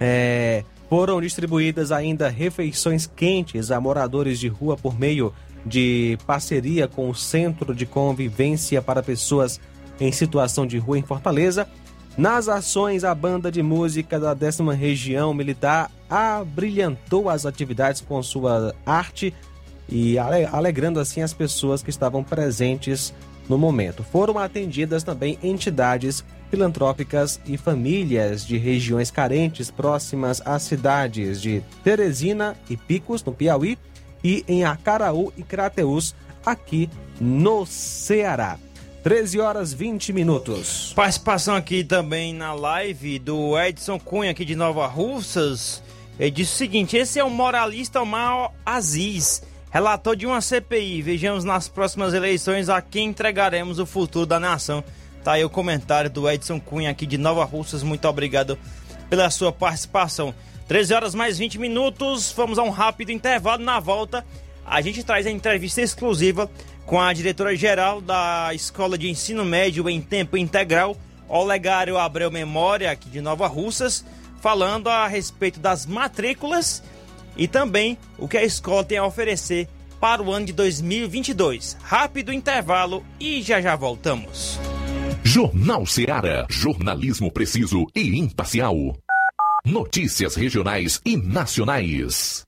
[0.00, 5.32] É, foram distribuídas ainda refeições quentes a moradores de rua por meio
[5.64, 9.60] de parceria com o Centro de Convivência para Pessoas
[10.00, 11.68] em Situação de Rua em Fortaleza.
[12.16, 18.74] Nas ações, a banda de música da décima região militar abrilhantou as atividades com sua
[18.84, 19.34] arte
[19.88, 23.14] e alegrando assim as pessoas que estavam presentes
[23.48, 24.02] no momento.
[24.02, 32.56] Foram atendidas também entidades filantrópicas e famílias de regiões carentes próximas às cidades de Teresina
[32.68, 33.78] e Picos, no Piauí,
[34.22, 36.14] e em Acaraú e Crateús,
[36.44, 36.90] aqui
[37.20, 38.58] no Ceará.
[39.02, 40.92] 13 horas 20 minutos.
[40.94, 45.82] Participação aqui também na live do Edson Cunha, aqui de Nova Russas.
[46.18, 51.02] Ele disse o seguinte: esse é o moralista Omar Aziz, relator de uma CPI.
[51.02, 54.82] Vejamos nas próximas eleições a quem entregaremos o futuro da nação.
[55.22, 57.82] Tá aí o comentário do Edson Cunha aqui de Nova Russas.
[57.82, 58.58] Muito obrigado
[59.08, 60.34] pela sua participação.
[60.66, 62.32] 13 horas mais 20 minutos.
[62.36, 63.62] Vamos a um rápido intervalo.
[63.62, 64.24] Na volta,
[64.64, 66.50] a gente traz a entrevista exclusiva
[66.84, 70.96] com a diretora-geral da Escola de Ensino Médio em Tempo Integral,
[71.28, 74.04] Olegário Abreu Memória, aqui de Nova Russas,
[74.40, 76.82] falando a respeito das matrículas
[77.36, 79.68] e também o que a escola tem a oferecer
[80.00, 81.76] para o ano de 2022.
[81.82, 84.58] Rápido intervalo e já já voltamos.
[85.22, 88.74] Jornal Ceará, jornalismo preciso e imparcial.
[89.64, 92.47] Notícias regionais e nacionais.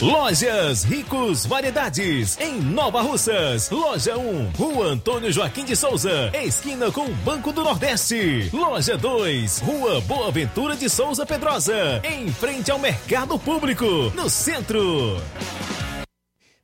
[0.00, 3.68] Lojas Ricos Variedades, em Nova Russas.
[3.68, 8.48] Loja 1, Rua Antônio Joaquim de Souza, esquina com o Banco do Nordeste.
[8.50, 15.20] Loja 2, Rua Boa Ventura de Souza Pedrosa, em frente ao Mercado Público, no centro.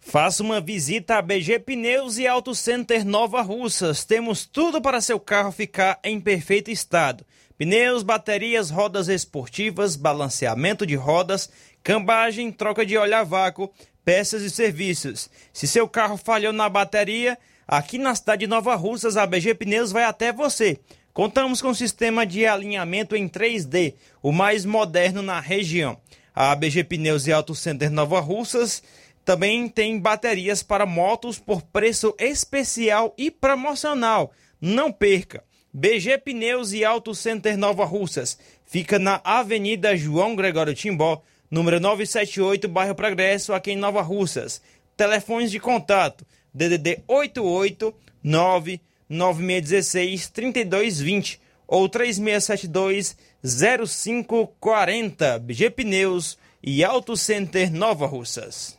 [0.00, 4.02] Faça uma visita a BG Pneus e Auto Center Nova Russas.
[4.06, 7.22] Temos tudo para seu carro ficar em perfeito estado.
[7.58, 11.50] Pneus, baterias, rodas esportivas, balanceamento de rodas,
[11.86, 13.70] cambagem, troca de óleo a vácuo,
[14.04, 15.30] peças e serviços.
[15.52, 19.92] Se seu carro falhou na bateria, aqui na cidade de Nova Russas, a BG Pneus
[19.92, 20.80] vai até você.
[21.12, 25.96] Contamos com um sistema de alinhamento em 3D, o mais moderno na região.
[26.34, 28.82] A BG Pneus e Auto Center Nova Russas
[29.24, 34.32] também tem baterias para motos por preço especial e promocional.
[34.60, 35.44] Não perca!
[35.72, 42.68] BG Pneus e Auto Center Nova Russas fica na Avenida João Gregório Timbó, número 978,
[42.68, 44.62] bairro Progresso, aqui em Nova Russas.
[44.96, 55.38] Telefones de contato: DDD 88 99616 3220 ou 3672 0540.
[55.38, 58.76] BG Pneus e Auto Center Nova Russas.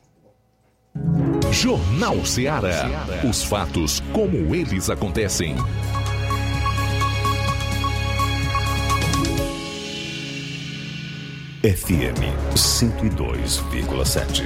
[1.52, 2.86] Jornal Ceará.
[3.28, 5.56] Os fatos como eles acontecem.
[11.64, 12.22] FM
[12.54, 14.44] 102,7.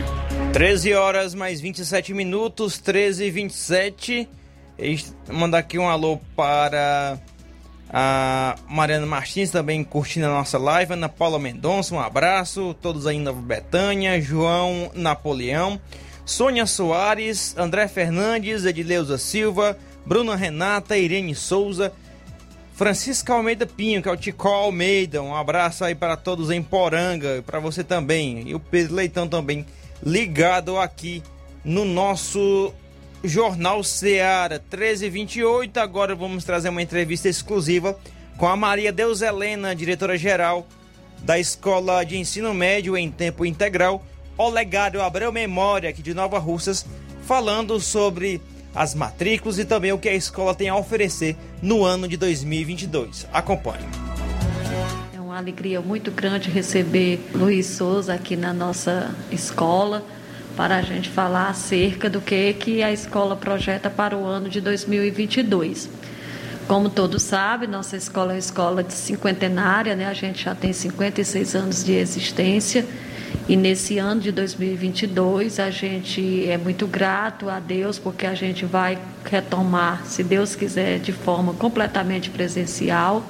[0.53, 4.29] 13 horas mais 27 minutos, 13 e 27.
[5.29, 7.19] Mandar aqui um alô para
[7.89, 13.17] a Mariana Martins também curtindo a nossa live, Ana Paula Mendonça, um abraço, todos aí
[13.17, 15.81] em Nova Betânia, João Napoleão,
[16.25, 21.91] Sônia Soares, André Fernandes, Edileuza Silva, Bruna Renata, Irene Souza,
[22.73, 25.21] Francisca Almeida Pinho, que é o Tico Almeida.
[25.21, 28.47] Um abraço aí para todos em Poranga e para você também.
[28.47, 29.65] E o Pedro Leitão também
[30.03, 31.21] ligado aqui
[31.63, 32.73] no nosso
[33.23, 35.79] Jornal Seara 1328.
[35.79, 37.97] Agora vamos trazer uma entrevista exclusiva
[38.37, 40.65] com a Maria Deus Helena, diretora-geral
[41.21, 44.03] da Escola de Ensino Médio em Tempo Integral,
[44.37, 46.85] Olegário Abreu Memória, aqui de Nova Russas,
[47.27, 48.41] falando sobre
[48.73, 53.27] as matrículas e também o que a escola tem a oferecer no ano de 2022.
[53.33, 53.85] Acompanhe.
[55.13, 60.03] É uma alegria muito grande receber Luiz Souza aqui na nossa escola
[60.55, 64.61] para a gente falar acerca do que, que a escola projeta para o ano de
[64.61, 65.89] 2022.
[66.67, 70.05] Como todos sabem, nossa escola é uma escola de cinquentenária, né?
[70.05, 72.85] a gente já tem 56 anos de existência
[73.49, 78.65] e nesse ano de 2022, a gente é muito grato a Deus, porque a gente
[78.65, 83.25] vai retomar, se Deus quiser, de forma completamente presencial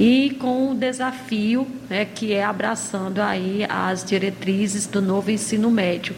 [0.00, 6.14] e com o desafio né, que é abraçando aí as diretrizes do novo ensino médio,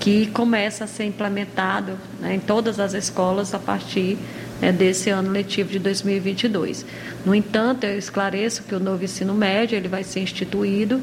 [0.00, 4.16] que começa a ser implementado né, em todas as escolas a partir
[4.60, 6.86] né, desse ano letivo de 2022.
[7.26, 11.02] No entanto, eu esclareço que o novo ensino médio ele vai ser instituído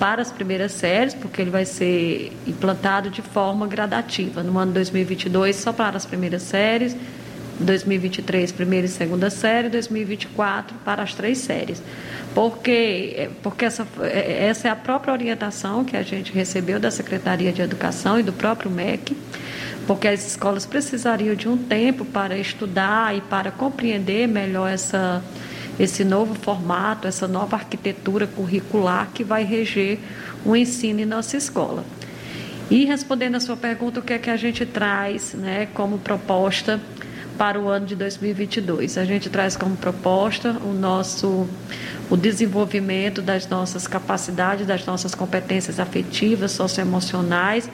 [0.00, 4.42] para as primeiras séries, porque ele vai ser implantado de forma gradativa.
[4.42, 6.96] No ano 2022, só para as primeiras séries,
[7.60, 11.82] 2023, primeira e segunda série, 2024 para as três séries.
[12.34, 17.60] Porque, porque essa, essa é a própria orientação que a gente recebeu da Secretaria de
[17.60, 19.14] Educação e do próprio MEC,
[19.86, 25.22] porque as escolas precisariam de um tempo para estudar e para compreender melhor essa
[25.80, 29.98] esse novo formato, essa nova arquitetura curricular que vai reger
[30.44, 31.82] o ensino em nossa escola.
[32.70, 36.78] E respondendo a sua pergunta, o que é que a gente traz né, como proposta
[37.38, 38.98] para o ano de 2022?
[38.98, 41.48] A gente traz como proposta o nosso
[42.10, 47.70] o desenvolvimento das nossas capacidades, das nossas competências afetivas, socioemocionais,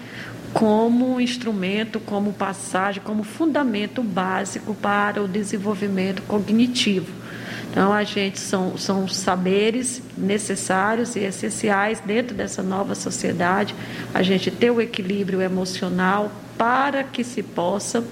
[0.53, 7.26] como instrumento, como passagem, como fundamento básico para o desenvolvimento cognitivo.
[7.71, 13.75] Então, a gente são, são saberes necessários e essenciais dentro dessa nova sociedade,
[14.15, 18.03] a gente ter o equilíbrio emocional para que se possa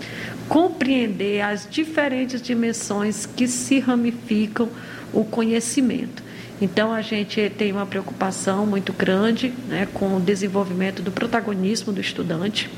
[0.48, 4.68] compreender as diferentes dimensões que se ramificam
[5.12, 6.22] o conhecimento.
[6.60, 12.00] Então, a gente tem uma preocupação muito grande né, com o desenvolvimento do protagonismo do
[12.00, 12.70] estudante,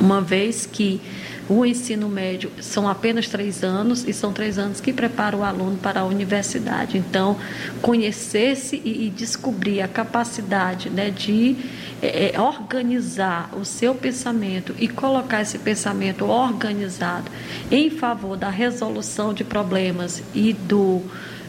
[0.00, 1.00] uma vez que
[1.48, 5.76] o ensino médio são apenas três anos e são três anos que preparam o aluno
[5.76, 6.98] para a universidade.
[6.98, 7.36] Então,
[7.80, 11.56] conhecer-se e, descobrir a capacidade né, de
[12.02, 17.30] é, é, organizar o seu pensamento e colocar esse pensamento organizado
[17.70, 21.02] em favor da resolução de problemas e do.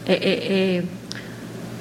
[0.06, 0.84] É, é, é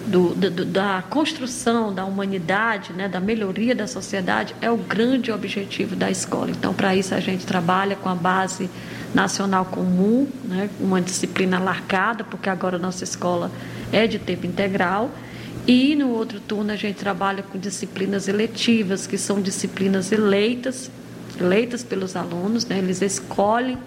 [0.08, 5.96] do, do, da construção da humanidade, né, da melhoria da sociedade, é o grande objetivo
[5.96, 6.50] da escola.
[6.50, 8.70] Então, para isso, a gente trabalha com a base
[9.14, 13.52] nacional comum, né, uma disciplina largada, porque agora a nossa escola
[13.92, 15.12] é de tempo integral.
[15.68, 20.90] E no outro turno, a gente trabalha com disciplinas eletivas, que são disciplinas eleitas,
[21.40, 23.78] eleitas pelos alunos, né, eles escolhem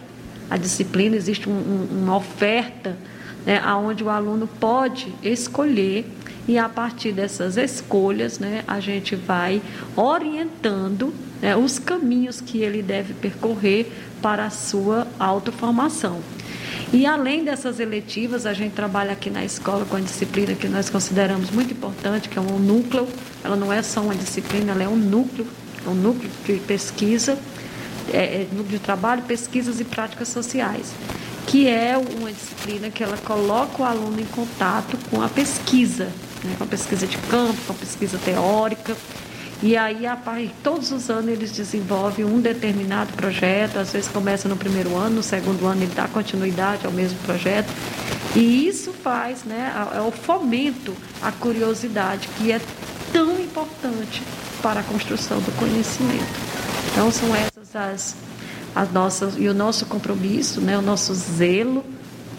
[0.50, 2.96] a disciplina, existe um, um, uma oferta
[3.44, 6.06] né, onde o aluno pode escolher
[6.48, 9.62] e a partir dessas escolhas né, a gente vai
[9.94, 13.90] orientando né, os caminhos que ele deve percorrer
[14.20, 16.20] para a sua autoformação.
[16.92, 20.90] E além dessas eletivas, a gente trabalha aqui na escola com a disciplina que nós
[20.90, 23.06] consideramos muito importante, que é um núcleo.
[23.44, 25.46] Ela não é só uma disciplina, ela é um núcleo,
[25.86, 27.38] é um núcleo de pesquisa,
[28.12, 30.92] é, é, núcleo de trabalho, pesquisas e práticas sociais
[31.50, 36.04] que é uma disciplina que ela coloca o aluno em contato com a pesquisa,
[36.44, 38.96] né, com a pesquisa de campo, com a pesquisa teórica.
[39.60, 40.16] E aí, a
[40.62, 45.22] todos os anos, eles desenvolvem um determinado projeto, às vezes começa no primeiro ano, no
[45.24, 47.68] segundo ano ele dá continuidade ao mesmo projeto.
[48.36, 52.60] E isso faz, né, é o fomento à curiosidade, que é
[53.12, 54.22] tão importante
[54.62, 56.30] para a construção do conhecimento.
[56.92, 58.29] Então, são essas as
[58.74, 61.84] as nossas, e o nosso compromisso, né, o nosso zelo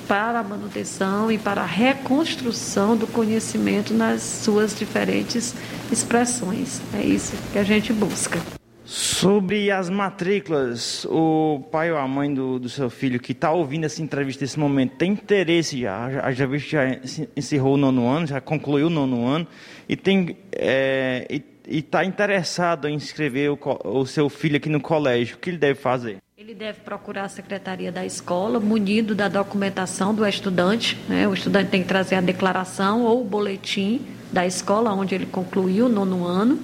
[0.08, 5.56] para a manutenção e para a reconstrução do conhecimento nas suas diferentes
[5.92, 6.82] expressões.
[6.94, 8.38] É isso que a gente busca.
[8.84, 13.86] Sobre as matrículas, o pai ou a mãe do, do seu filho que está ouvindo
[13.86, 17.00] essa entrevista nesse momento tem interesse já, já, já já
[17.34, 19.48] encerrou o nono ano, já concluiu o nono ano
[19.88, 21.40] e tem é, e
[21.80, 25.80] está interessado em inscrever o, o seu filho aqui no colégio, o que ele deve
[25.80, 26.18] fazer?
[26.38, 30.98] Ele deve procurar a secretaria da escola, munido da documentação do estudante.
[31.08, 31.28] Né?
[31.28, 35.86] O estudante tem que trazer a declaração ou o boletim da escola onde ele concluiu
[35.86, 36.60] o nono ano,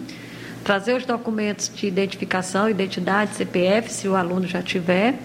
[0.64, 5.20] trazer os documentos de identificação, identidade, CPF, se o aluno já tiver,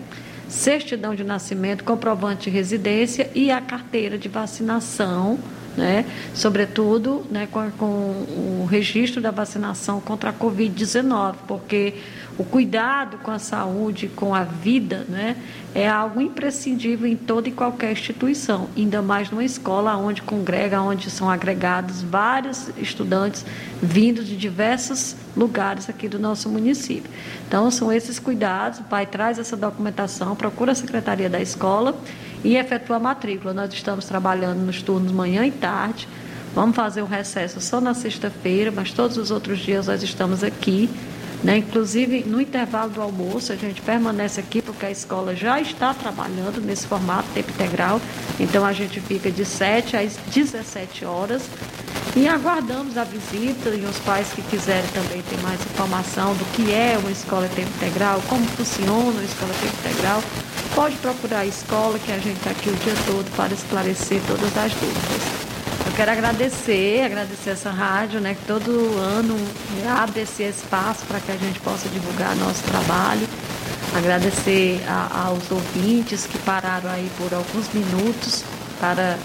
[0.48, 5.38] certidão de nascimento, comprovante de residência e a carteira de vacinação
[5.76, 6.04] né?
[6.34, 11.94] sobretudo né, com, com, o registro da vacinação contra a Covid-19, porque
[12.38, 15.36] o cuidado com a saúde, com a vida, né,
[15.74, 21.10] é algo imprescindível em toda e qualquer instituição, ainda mais numa escola onde congrega, onde
[21.10, 23.44] são agregados vários estudantes
[23.82, 27.10] vindos de diversos lugares aqui do nosso município.
[27.46, 31.98] Então, são esses cuidados, o pai traz essa documentação, procura a secretaria da escola
[32.44, 33.52] e efetua matrícula.
[33.52, 36.08] Nós estamos trabalhando nos turnos manhã e tarde.
[36.54, 40.90] Vamos fazer um recesso só na sexta-feira, mas todos os outros dias nós estamos aqui.
[41.42, 41.58] Né?
[41.58, 46.60] Inclusive, no intervalo do almoço, a gente permanece aqui porque a escola já está trabalhando
[46.60, 48.00] nesse formato tempo integral.
[48.38, 51.48] Então, a gente fica de 7 às 17 horas
[52.14, 56.70] e aguardamos a visita e os pais que quiserem também ter mais informação do que
[56.70, 60.22] é uma escola tempo integral, como funciona uma escola tempo integral,
[60.74, 64.56] pode procurar a escola, que a gente está aqui o dia todo para esclarecer todas
[64.58, 65.22] as dúvidas.
[65.86, 69.36] Eu quero agradecer, agradecer essa rádio, né, que todo ano
[69.98, 73.26] abre esse espaço para que a gente possa divulgar nosso trabalho.
[73.96, 78.44] Agradecer a, aos ouvintes que pararam aí por alguns minutos
[78.78, 79.18] para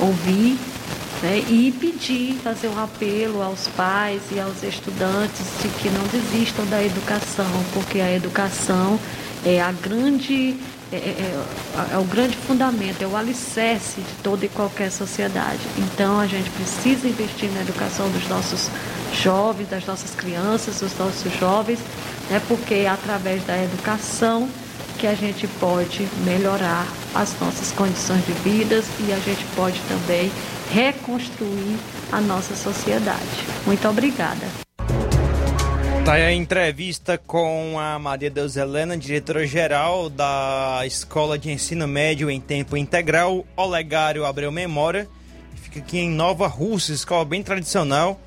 [0.00, 0.58] ouvir
[1.22, 6.64] né, e pedir, fazer um apelo aos pais e aos estudantes de que não desistam
[6.66, 8.98] da educação, porque a educação
[9.44, 10.56] é a grande
[10.90, 15.60] é, é, é, é, o grande fundamento, é o alicerce de toda e qualquer sociedade.
[15.76, 18.70] Então a gente precisa investir na educação dos nossos
[19.12, 21.78] jovens, das nossas crianças, dos nossos jovens,
[22.30, 24.48] né, porque é através da educação
[24.98, 30.30] que a gente pode melhorar as nossas condições de vida e a gente pode também
[30.72, 31.78] reconstruir
[32.10, 33.46] a nossa sociedade.
[33.64, 34.46] Muito obrigada.
[36.04, 42.30] Tá aí a entrevista com a Maria Deus Helena, diretora-geral da Escola de Ensino Médio
[42.30, 45.08] em Tempo Integral, Olegário Abreu Memória.
[45.54, 48.18] Fica aqui em Nova Rússia, escola bem tradicional,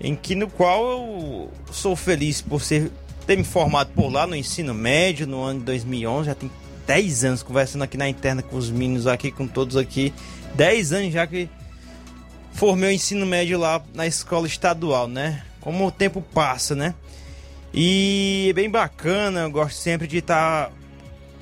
[0.00, 2.90] em que no qual eu sou feliz por ser,
[3.24, 6.26] ter me formado por lá no ensino médio no ano de 2011.
[6.26, 6.50] Já tem
[6.86, 10.12] 10 anos conversando aqui na interna com os meninos aqui, com todos aqui.
[10.54, 11.48] 10 anos já que
[12.52, 15.42] formei o ensino médio lá na escola estadual, né?
[15.64, 16.94] como o tempo passa, né?
[17.72, 20.72] E é bem bacana, eu gosto sempre de estar tá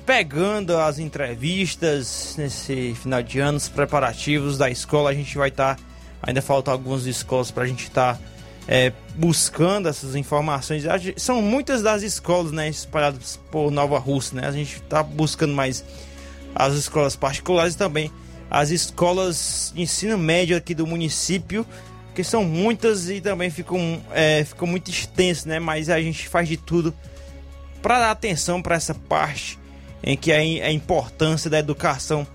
[0.05, 5.09] pegando as entrevistas nesse final de ano, os preparativos da escola.
[5.09, 5.81] A gente vai estar, tá,
[6.21, 8.21] ainda faltam algumas escolas para a gente estar tá,
[8.67, 10.83] é, buscando essas informações.
[11.17, 14.47] São muitas das escolas, né, espalhadas por Nova Rússia, né?
[14.47, 15.83] A gente está buscando mais
[16.55, 18.11] as escolas particulares e também
[18.49, 21.65] as escolas de ensino médio aqui do município
[22.13, 25.59] porque são muitas e também ficam, é, ficam muito extenso, né?
[25.59, 26.93] Mas a gente faz de tudo
[27.81, 29.57] para dar atenção para essa parte
[30.03, 32.27] em que é a importância da educação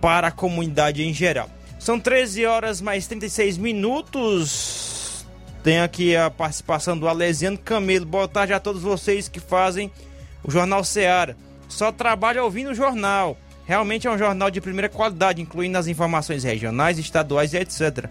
[0.00, 1.48] para a comunidade em geral.
[1.78, 4.91] São 13 horas mais 36 minutos.
[5.62, 8.04] Tem aqui a participação do Alesiano Camelo.
[8.04, 9.92] Boa tarde a todos vocês que fazem
[10.42, 11.36] o Jornal Seara.
[11.68, 13.38] Só trabalho ouvindo o jornal.
[13.64, 18.06] Realmente é um jornal de primeira qualidade, incluindo as informações regionais, estaduais e etc.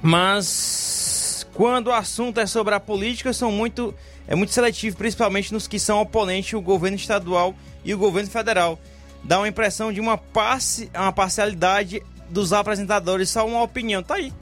[0.00, 3.94] Mas quando o assunto é sobre a política, são muito
[4.26, 7.54] é muito seletivo, principalmente nos que são oponentes o governo estadual
[7.84, 8.78] e o governo federal.
[9.22, 14.02] Dá uma impressão de uma passe, uma parcialidade dos apresentadores, só uma opinião.
[14.02, 14.32] Tá aí.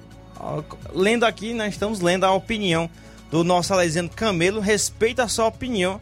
[0.92, 2.90] Lendo aqui, nós estamos lendo a opinião
[3.30, 6.00] do nosso Alexandre Camelo, respeita a sua opinião,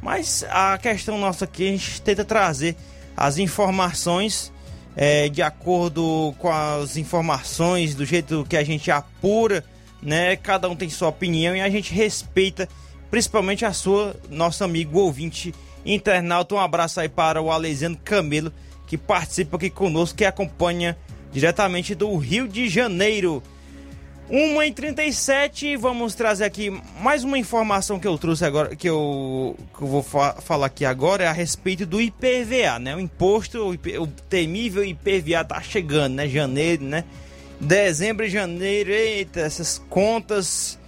[0.00, 2.76] mas a questão nossa aqui, a gente tenta trazer
[3.16, 4.52] as informações
[4.96, 9.64] é, de acordo com as informações, do jeito que a gente apura,
[10.02, 10.36] né?
[10.36, 12.68] Cada um tem sua opinião e a gente respeita,
[13.10, 15.54] principalmente a sua, nosso amigo ouvinte
[15.84, 16.54] internauta.
[16.54, 18.52] Um abraço aí para o Alexandre Camelo,
[18.86, 20.96] que participa aqui conosco, que acompanha
[21.32, 23.42] diretamente do Rio de Janeiro.
[24.34, 26.70] 1 em 37 vamos trazer aqui
[27.02, 30.86] mais uma informação que eu trouxe agora, que eu, que eu vou fa falar aqui
[30.86, 32.96] agora, é a respeito do IPVA, né?
[32.96, 36.26] O imposto, o, IP, o temível IPVA tá chegando, né?
[36.26, 37.04] Janeiro, né?
[37.60, 40.78] Dezembro e janeiro, eita, essas contas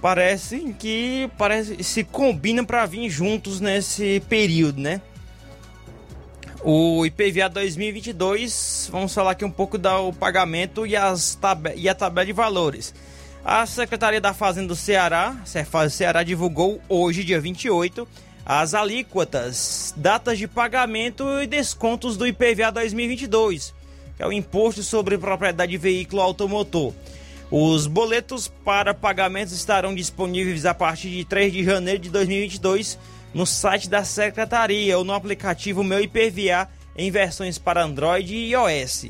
[0.00, 5.02] parecem que parece, se combinam para vir juntos nesse período, né?
[6.64, 11.38] O IPVA 2022, vamos falar aqui um pouco do pagamento e, as
[11.76, 12.92] e a tabela de valores.
[13.44, 18.08] A Secretaria da Fazenda do Ceará, Cefaz Ceará, divulgou hoje, dia 28,
[18.44, 23.72] as alíquotas, datas de pagamento e descontos do IPVA 2022,
[24.16, 26.92] que é o Imposto sobre Propriedade de Veículo Automotor.
[27.52, 32.98] Os boletos para pagamentos estarão disponíveis a partir de 3 de janeiro de 2022
[33.32, 39.06] no site da secretaria ou no aplicativo Meu IPVA em versões para Android e iOS.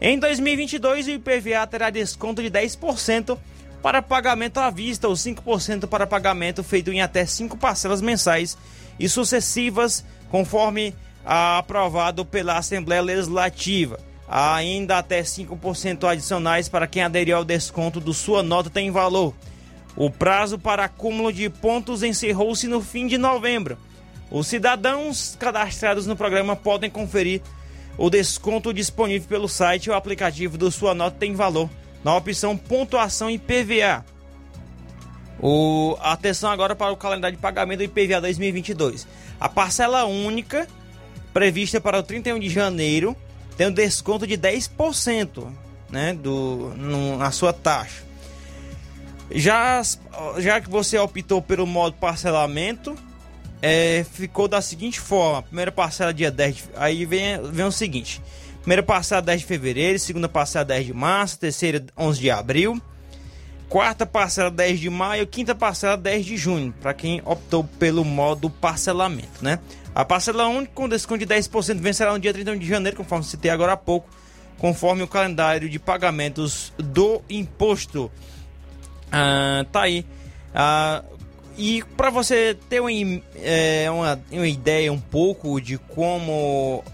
[0.00, 3.38] Em 2022, o IPVA terá desconto de 10%
[3.82, 8.56] para pagamento à vista ou 5% para pagamento feito em até 5 parcelas mensais
[8.98, 14.00] e sucessivas, conforme aprovado pela Assembleia Legislativa.
[14.28, 19.34] Há ainda até 5% adicionais para quem aderiu ao desconto do sua nota tem valor.
[19.98, 23.76] O prazo para acúmulo de pontos encerrou-se no fim de novembro.
[24.30, 27.42] Os cidadãos cadastrados no programa podem conferir
[27.96, 31.68] o desconto disponível pelo site ou aplicativo do Sua Nota Tem Valor,
[32.04, 34.04] na opção Pontuação IPVA.
[35.40, 35.96] O...
[36.00, 39.04] Atenção agora para o calendário de pagamento do IPVA 2022.
[39.40, 40.68] A parcela única,
[41.34, 43.16] prevista para o 31 de janeiro,
[43.56, 45.52] tem um desconto de 10%
[45.90, 48.07] né, do, no, na sua taxa.
[49.30, 49.82] Já,
[50.38, 52.96] já que você optou pelo modo parcelamento,
[53.60, 58.22] é, ficou da seguinte forma: primeira parcela dia 10, de, aí vem, vem o seguinte:
[58.60, 62.80] primeira parcela 10 de fevereiro, segunda parcela 10 de março, terceira 11 de abril,
[63.68, 68.48] quarta parcela 10 de maio, quinta parcela 10 de junho, para quem optou pelo modo
[68.48, 69.58] parcelamento, né?
[69.94, 73.50] A parcela única com desconto de 10% vencerá no dia 31 de janeiro, conforme citei
[73.50, 74.08] agora há pouco,
[74.56, 78.10] conforme o calendário de pagamentos do imposto.
[79.10, 80.04] Ah, tá aí.
[80.54, 81.02] Ah,
[81.56, 82.90] E para você ter uma,
[83.36, 86.84] é, uma, uma ideia um pouco de como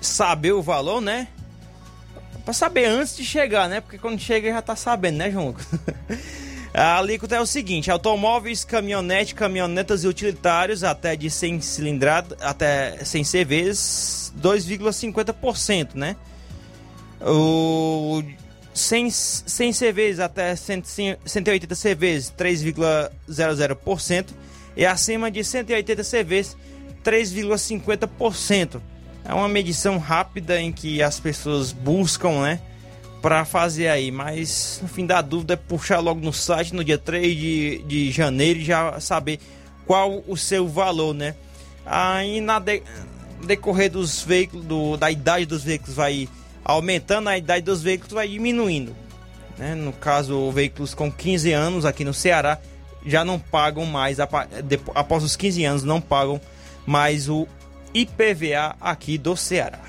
[0.00, 1.28] saber o valor, né?
[2.44, 3.80] Pra saber antes de chegar, né?
[3.80, 5.54] Porque quando chega já tá sabendo, né, João?
[6.72, 13.04] A alíquota é o seguinte: automóveis, caminhonete, caminhonetas e utilitários até de 100 cilindradas, até
[13.04, 16.14] 100 CVs, 2,50%, né?
[17.20, 18.22] O
[18.80, 24.26] 100, 100 CVs até 180 CVs, 3,00%.
[24.76, 26.56] E acima de 180 CVs,
[27.04, 28.80] 3,50%.
[29.24, 32.60] É uma medição rápida em que as pessoas buscam, né?
[33.20, 36.96] Para fazer aí, mas no fim da dúvida é puxar logo no site no dia
[36.96, 39.38] 3 de, de janeiro e já saber
[39.86, 41.34] qual o seu valor, né?
[41.84, 42.82] Aí na de,
[43.44, 46.28] decorrer dos veículos, do, da idade dos veículos vai
[46.64, 48.94] aumentando, a idade dos veículos vai diminuindo.
[49.58, 49.74] Né?
[49.74, 52.58] No caso, veículos com 15 anos aqui no Ceará
[53.04, 56.40] já não pagam mais, após os 15 anos, não pagam
[56.86, 57.46] mais o
[57.94, 59.80] IPVA aqui do Ceará.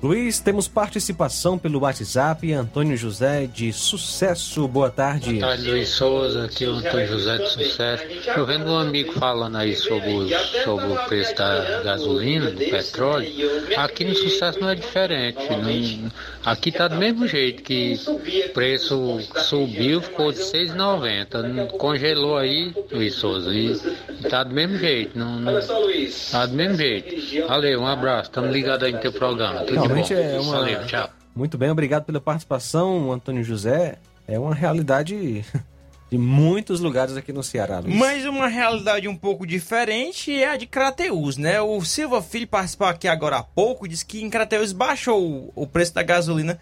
[0.00, 2.52] Luiz, temos participação pelo WhatsApp.
[2.52, 5.32] Antônio José de Sucesso, boa tarde.
[5.32, 6.44] Boa tarde, Luiz Souza.
[6.44, 8.04] Aqui é o Antônio José de Sucesso.
[8.36, 10.28] Eu vendo um amigo falando aí sobre,
[10.62, 13.28] sobre o preço da gasolina, do petróleo.
[13.76, 15.40] Aqui no Sucesso não é diferente.
[15.50, 16.10] Não,
[16.44, 19.18] aqui tá do mesmo jeito que o preço
[19.48, 21.76] subiu, ficou de 6,90.
[21.76, 23.52] Congelou aí, Luiz Souza.
[23.52, 23.76] E
[24.30, 25.18] tá do mesmo jeito.
[25.18, 25.42] Não,
[26.30, 27.48] tá do mesmo jeito.
[27.48, 28.30] Valeu, um abraço.
[28.30, 29.64] Estamos ligados aí no teu programa.
[29.64, 30.58] Tudo Realmente é uma.
[30.58, 31.10] Valeu, tchau.
[31.34, 33.98] Muito bem, obrigado pela participação, Antônio José.
[34.26, 35.44] É uma realidade
[36.10, 37.80] de muitos lugares aqui no Ceará.
[37.80, 37.94] Luiz.
[37.94, 41.60] Mas uma realidade um pouco diferente é a de Crateus, né?
[41.60, 45.94] O Silva Filho participou aqui agora há pouco, disse que em Crateus baixou o preço
[45.94, 46.58] da gasolina.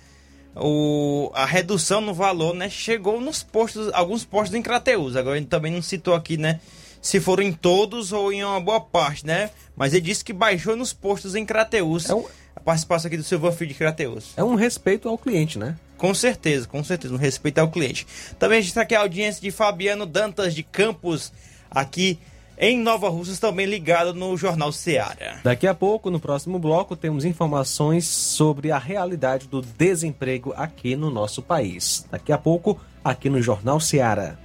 [0.55, 2.69] O, a redução no valor, né?
[2.69, 5.17] Chegou nos postos, alguns postos em Crateus.
[5.17, 6.61] Agora ele também não citou aqui, né?
[7.01, 9.51] Se foram em todos ou em uma boa parte, né?
[9.77, 12.09] Mas ele disse que baixou nos postos em Crateus.
[12.09, 12.25] É um
[12.67, 14.33] participação aqui do Silva Filho de Crateus.
[14.37, 15.77] É um respeito ao cliente, né?
[15.97, 18.05] Com certeza, com certeza, um respeito ao cliente.
[18.41, 21.33] Também a gente está aqui a audiência de Fabiano Dantas de Campos,
[21.71, 22.19] aqui
[22.59, 25.39] em Nova Russas, também ligado no Jornal Seara.
[25.45, 31.09] Daqui a pouco, no próximo bloco, temos informações sobre a realidade do desemprego aqui no
[31.09, 32.05] nosso país.
[32.11, 34.37] Daqui a pouco, aqui no Jornal Seara.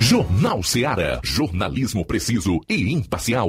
[0.00, 1.20] Jornal Seara.
[1.22, 3.48] Jornalismo preciso e imparcial.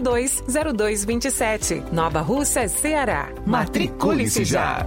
[0.00, 1.82] 0227.
[1.92, 3.28] Nova Russas, Ceará.
[3.46, 4.86] Matricule-se já.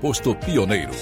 [0.00, 0.92] posto Pioneiro.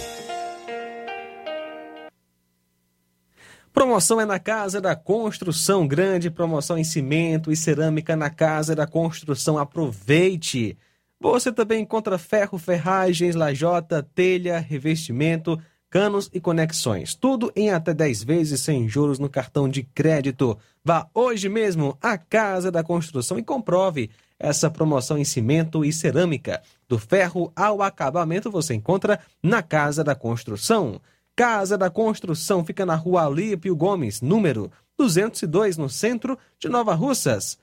[3.72, 8.88] Promoção é na Casa da Construção, grande promoção em cimento e cerâmica na Casa da
[8.88, 9.56] Construção.
[9.56, 10.76] Aproveite!
[11.20, 15.56] Você também encontra ferro, ferragens, lajota, telha, revestimento,
[15.90, 17.15] canos e conexões.
[17.15, 20.56] Tudo em até 10 vezes sem juros no cartão de crédito.
[20.85, 26.62] Vá hoje mesmo à Casa da Construção e comprove essa promoção em cimento e cerâmica.
[26.89, 31.01] Do ferro ao acabamento você encontra na Casa da Construção.
[31.35, 37.59] Casa da Construção fica na rua Alípio Gomes, número 202, no centro de Nova Russas.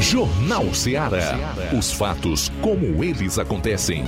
[0.00, 1.36] Jornal Ceará.
[1.76, 4.02] Os fatos como eles acontecem.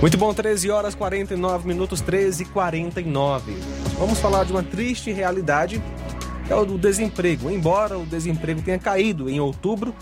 [0.00, 3.52] Muito bom, 13 horas 49 minutos, 13 e 49.
[3.98, 5.82] Vamos falar de uma triste realidade,
[6.46, 7.50] que é o do desemprego.
[7.50, 9.94] Embora o desemprego tenha caído em outubro,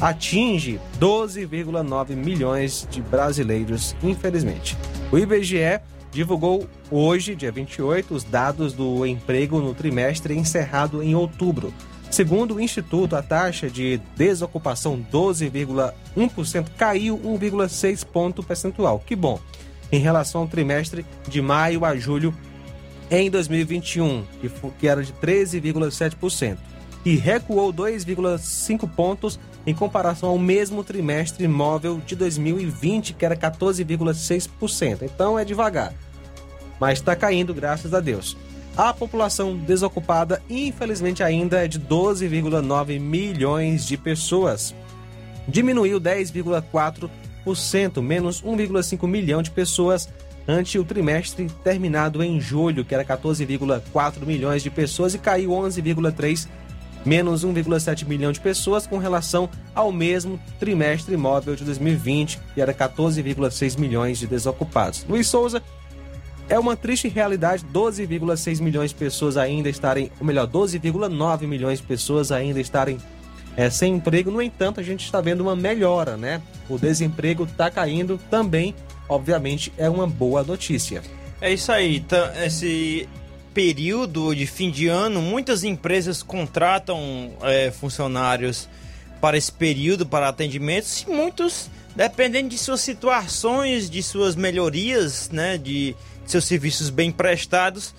[0.00, 4.74] atinge 12,9 milhões de brasileiros, infelizmente.
[5.12, 11.74] O IBGE divulgou hoje, dia 28, os dados do emprego no trimestre encerrado em outubro.
[12.12, 18.98] Segundo o Instituto, a taxa de desocupação 12,1% caiu 1,6 ponto percentual.
[18.98, 19.40] Que bom.
[19.90, 22.34] Em relação ao trimestre de maio a julho
[23.10, 24.24] em 2021,
[24.78, 26.58] que, era de 13,7%,
[27.02, 34.98] e recuou 2,5 pontos em comparação ao mesmo trimestre móvel de 2020, que era 14,6%.
[35.00, 35.94] Então é devagar,
[36.78, 38.36] mas está caindo, graças a Deus.
[38.76, 44.74] A população desocupada, infelizmente, ainda é de 12,9 milhões de pessoas.
[45.46, 50.08] Diminuiu 10,4%, menos 1,5 milhão de pessoas
[50.48, 56.48] ante o trimestre terminado em julho, que era 14,4 milhões de pessoas, e caiu 11,3%,
[57.04, 62.72] menos 1,7 milhão de pessoas com relação ao mesmo trimestre móvel de 2020, que era
[62.72, 65.04] 14,6 milhões de desocupados.
[65.06, 65.62] Luiz Souza
[66.48, 71.86] é uma triste realidade, 12,6 milhões de pessoas ainda estarem, ou melhor, 12,9 milhões de
[71.86, 72.98] pessoas ainda estarem
[73.56, 74.30] é, sem emprego.
[74.30, 76.42] No entanto, a gente está vendo uma melhora, né?
[76.68, 78.74] O desemprego está caindo também,
[79.08, 81.02] obviamente, é uma boa notícia.
[81.40, 81.96] É isso aí.
[81.96, 83.08] Então, esse
[83.52, 88.68] período de fim de ano, muitas empresas contratam é, funcionários
[89.20, 95.58] para esse período, para atendimentos, e muitos, dependendo de suas situações, de suas melhorias, né,
[95.58, 95.94] de
[96.32, 97.94] seus serviços bem prestados,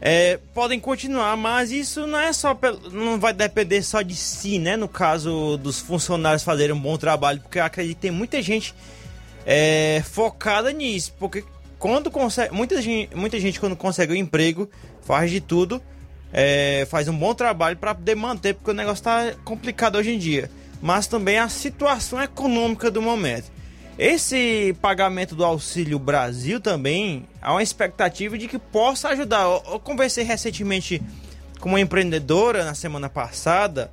[0.00, 2.56] é, podem continuar, mas isso não é só
[2.92, 4.76] não vai depender só de si, né?
[4.76, 8.74] No caso dos funcionários fazerem um bom trabalho, porque eu acredito que tem muita gente
[9.46, 11.42] é, focada nisso, porque
[11.78, 14.68] quando consegue, muita gente, muita gente quando consegue um emprego
[15.02, 15.82] faz de tudo,
[16.32, 20.18] é, faz um bom trabalho para poder manter, porque o negócio está complicado hoje em
[20.18, 20.50] dia.
[20.82, 23.50] Mas também a situação econômica do momento.
[23.98, 29.44] Esse pagamento do Auxílio Brasil também há uma expectativa de que possa ajudar.
[29.44, 31.00] Eu, conversei recentemente
[31.60, 33.92] com uma empreendedora na semana passada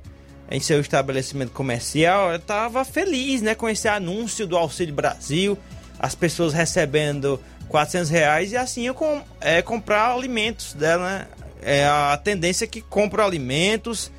[0.50, 2.30] em seu estabelecimento comercial.
[2.30, 5.56] Eu estava feliz né, com esse anúncio do Auxílio Brasil,
[6.00, 11.08] as pessoas recebendo 400 reais e assim eu com, é, comprar alimentos dela.
[11.08, 11.26] Né?
[11.62, 14.10] É a tendência é que compro alimentos,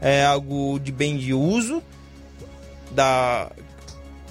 [0.00, 1.82] é algo de bem de uso
[2.90, 3.50] da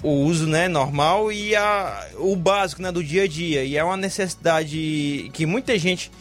[0.06, 3.64] o uso né, normal e a, o básico né, do dia a dia.
[3.64, 6.12] E é uma necessidade que muita gente,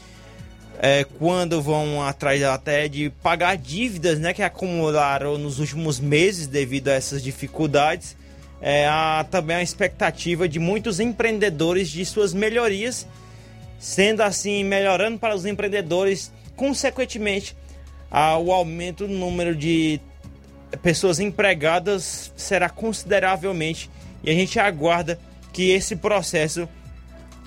[0.79, 6.87] é, quando vão atrás até de pagar dívidas né, que acumularam nos últimos meses devido
[6.87, 8.17] a essas dificuldades,
[8.59, 13.07] é, há também a expectativa de muitos empreendedores de suas melhorias,
[13.77, 17.55] sendo assim, melhorando para os empreendedores, consequentemente,
[18.41, 19.99] o aumento do número de
[20.81, 23.89] pessoas empregadas será consideravelmente
[24.23, 25.19] e a gente aguarda
[25.53, 26.67] que esse processo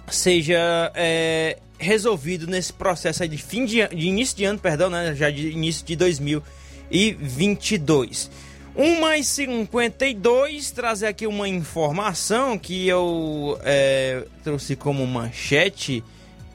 [0.09, 5.31] seja é, resolvido nesse processo de fim de, de, início de ano, perdão, né, já
[5.31, 8.31] de início de 2022.
[8.77, 16.05] 1 mais 52, trazer aqui uma informação que eu é, trouxe como manchete.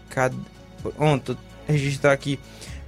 [0.10, 0.38] Cadê?
[0.82, 1.38] Pronto,
[1.68, 2.40] registrar aqui.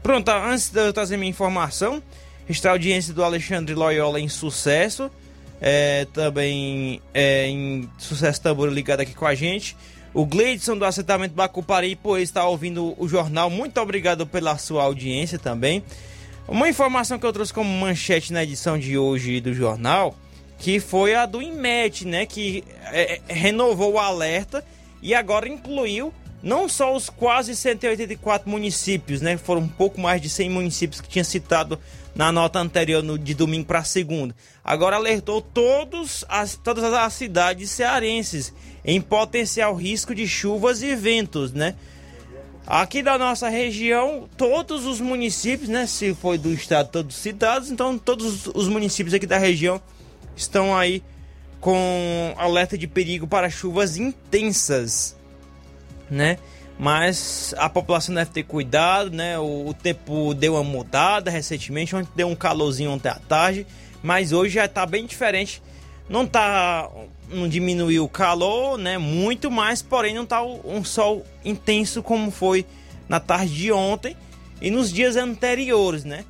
[0.02, 2.02] Pronto, antes de eu trazer minha informação,
[2.48, 5.10] Está a audiência do Alexandre Loyola em sucesso.
[5.60, 9.76] É, também é, em sucesso tambor ligado aqui com a gente.
[10.14, 13.50] O Gleidson do assentamento Bacupari, pois está ouvindo o jornal.
[13.50, 15.84] Muito obrigado pela sua audiência também.
[16.48, 20.16] Uma informação que eu trouxe como manchete na edição de hoje do jornal,
[20.60, 22.26] que foi a do IMET, né?
[22.26, 22.64] Que
[22.94, 24.64] é, renovou o alerta
[25.02, 26.14] e agora incluiu
[26.46, 29.36] não só os quase 184 municípios, né?
[29.36, 31.80] Foram um pouco mais de 100 municípios que tinha citado
[32.14, 34.36] na nota anterior no, de domingo para segunda.
[34.64, 38.54] Agora alertou todos as, todas as cidades cearenses
[38.86, 41.74] em potencial risco de chuvas e ventos, né?
[42.68, 45.88] Aqui da nossa região, todos os municípios, né?
[45.88, 49.82] Se foi do estado todos citados, então todos os municípios aqui da região
[50.36, 51.02] estão aí
[51.60, 55.16] com alerta de perigo para chuvas intensas,
[56.10, 56.38] né?
[56.78, 59.40] mas a população deve ter cuidado, né?
[59.40, 63.66] O, o, tempo deu uma mudada recentemente, ontem deu um calorzinho ontem à tarde,
[64.04, 65.62] mas hoje já está bem diferente.
[66.10, 66.90] Não tá
[67.30, 68.98] não diminuiu o calor, né?
[68.98, 72.66] Muito mais, porém não tá um sol intenso como foi
[73.08, 74.16] na tarde de ontem
[74.62, 76.26] e nos dias anteriores, né?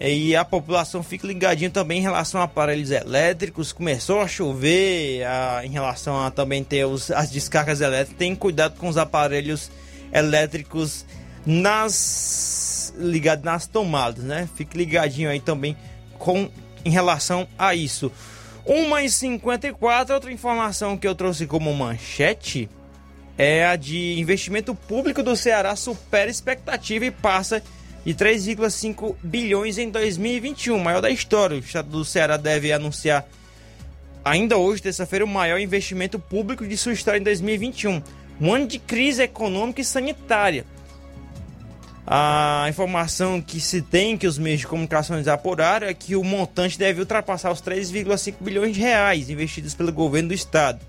[0.00, 3.72] E a população fica ligadinha também em relação a aparelhos elétricos.
[3.72, 8.18] Começou a chover, a, em relação a também ter os, as descargas elétricas.
[8.18, 9.70] Tem cuidado com os aparelhos
[10.12, 11.06] elétricos
[11.46, 14.48] nas ligados nas tomadas, né?
[14.56, 15.76] Fique ligadinho aí também
[16.18, 16.48] com
[16.84, 18.12] em relação a isso.
[18.66, 22.68] 1h54, outra informação que eu trouxe como manchete
[23.36, 27.62] é a de investimento público do Ceará supera expectativa e passa
[28.04, 31.56] de 3,5 bilhões em 2021, maior da história.
[31.56, 33.26] O estado do Ceará deve anunciar
[34.24, 38.02] ainda hoje, terça-feira, o maior investimento público de sua história em 2021.
[38.40, 40.64] Um ano de crise econômica e sanitária.
[42.06, 46.78] A informação que se tem, que os meios de comunicação apuraram, é que o montante
[46.78, 50.80] deve ultrapassar os 3,5 bilhões de reais investidos pelo governo do estado.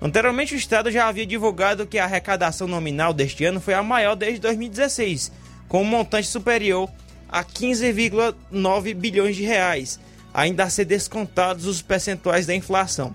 [0.00, 4.14] Anteriormente, o estado já havia divulgado que a arrecadação nominal deste ano foi a maior
[4.14, 5.32] desde 2016,
[5.74, 6.88] com um montante superior
[7.28, 9.98] a 15,9 bilhões de reais,
[10.32, 13.12] ainda a ser descontados os percentuais da inflação.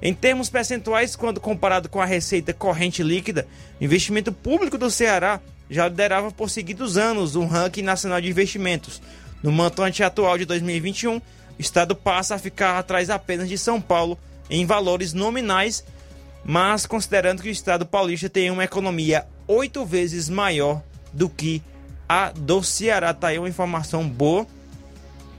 [0.00, 3.48] Em termos percentuais, quando comparado com a receita corrente líquida,
[3.80, 9.02] o investimento público do Ceará já liderava por seguidos anos o ranking nacional de investimentos.
[9.42, 11.22] No montante atual de 2021, o
[11.58, 14.16] estado passa a ficar atrás apenas de São Paulo
[14.48, 15.84] em valores nominais,
[16.44, 20.80] mas considerando que o estado paulista tem uma economia oito vezes maior
[21.12, 21.60] do que
[22.08, 23.12] a do Ceará.
[23.12, 24.46] Tá aí uma informação boa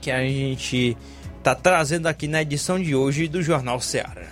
[0.00, 0.96] que a gente
[1.42, 4.26] tá trazendo aqui na edição de hoje do Jornal Ceará.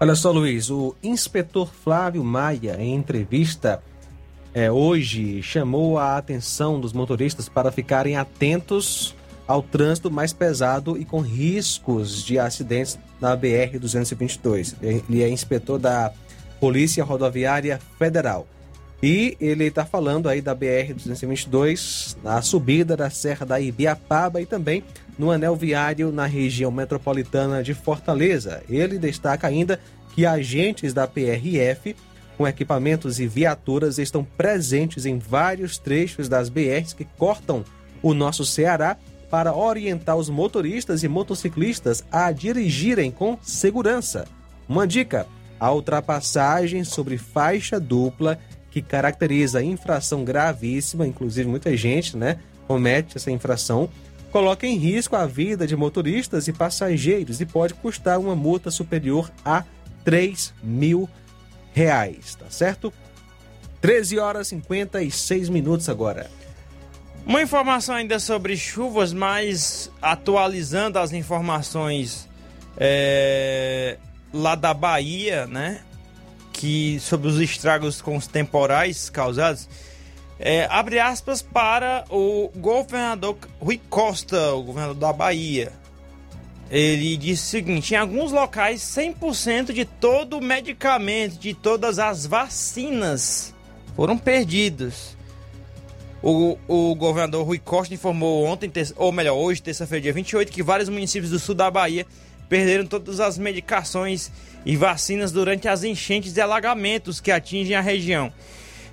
[0.00, 3.82] Olha só, Luiz, o inspetor Flávio Maia, em entrevista
[4.52, 9.14] é, hoje, chamou a atenção dos motoristas para ficarem atentos
[9.46, 14.74] ao trânsito mais pesado e com riscos de acidentes na BR-222.
[14.80, 16.12] Ele é inspetor da
[16.60, 18.46] Polícia Rodoviária Federal.
[19.06, 24.82] E ele está falando aí da BR-222, na subida da Serra da Ibiapaba e também
[25.18, 28.62] no anel viário na região metropolitana de Fortaleza.
[28.66, 29.78] Ele destaca ainda
[30.14, 31.94] que agentes da PRF
[32.38, 37.62] com equipamentos e viaturas estão presentes em vários trechos das BRs que cortam
[38.02, 38.96] o nosso Ceará
[39.28, 44.24] para orientar os motoristas e motociclistas a dirigirem com segurança.
[44.66, 45.26] Uma dica:
[45.60, 48.38] a ultrapassagem sobre faixa dupla
[48.74, 53.88] que caracteriza infração gravíssima, inclusive muita gente né, comete essa infração,
[54.32, 59.30] coloca em risco a vida de motoristas e passageiros e pode custar uma multa superior
[59.44, 59.62] a
[60.04, 61.08] 3 mil
[61.72, 62.92] reais, tá certo?
[63.80, 66.28] 13 horas e 56 minutos agora.
[67.24, 72.28] Uma informação ainda sobre chuvas, mas atualizando as informações
[72.76, 73.98] é,
[74.32, 75.80] lá da Bahia, né?
[76.54, 79.68] Que sobre os estragos com os temporais causados,
[80.38, 85.72] é, abre aspas para o governador Rui Costa, o governador da Bahia.
[86.70, 92.24] Ele disse o seguinte: em alguns locais, 100% de todo o medicamento, de todas as
[92.24, 93.52] vacinas
[93.94, 95.16] foram perdidos.
[96.22, 100.88] O, o governador Rui Costa informou ontem, ou melhor, hoje, terça-feira, dia 28, que vários
[100.88, 102.06] municípios do sul da Bahia
[102.54, 104.30] perderam todas as medicações
[104.64, 108.32] e vacinas durante as enchentes e alagamentos que atingem a região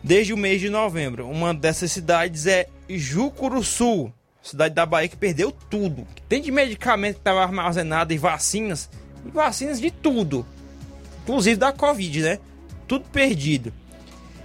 [0.03, 1.29] desde o mês de novembro.
[1.29, 4.11] Uma dessas cidades é Jucuruçu,
[4.41, 6.07] cidade da Bahia que perdeu tudo.
[6.27, 8.89] Tem de medicamento que estava armazenado e vacinas,
[9.23, 10.43] e vacinas de tudo,
[11.21, 12.39] inclusive da Covid, né?
[12.87, 13.71] Tudo perdido.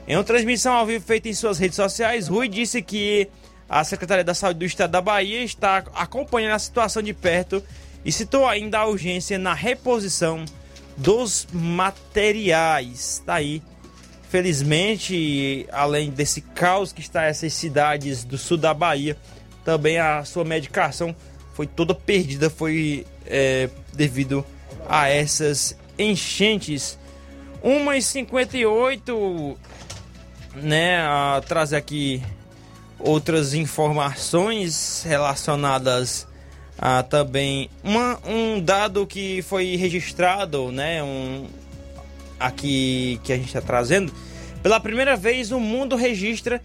[0.06, 3.30] Em uma transmissão ao vivo feita em suas redes sociais, Rui disse que
[3.66, 7.64] a Secretaria da Saúde do Estado da Bahia está acompanhando a situação de perto
[8.06, 10.44] e citou ainda a urgência na reposição
[10.96, 13.20] dos materiais.
[13.26, 13.60] Tá aí.
[14.30, 19.16] Felizmente, além desse caos que está essas cidades do sul da Bahia,
[19.64, 21.14] também a sua medicação
[21.52, 24.46] foi toda perdida, foi é, devido
[24.88, 26.96] a essas enchentes.
[27.64, 29.56] 1h58,
[30.54, 31.00] né?
[31.00, 32.22] A trazer aqui
[33.00, 36.28] outras informações relacionadas
[36.78, 41.46] ah, também uma, um dado que foi registrado, né, um,
[42.38, 44.12] aqui que a gente está trazendo.
[44.62, 46.60] Pela primeira vez, o mundo registra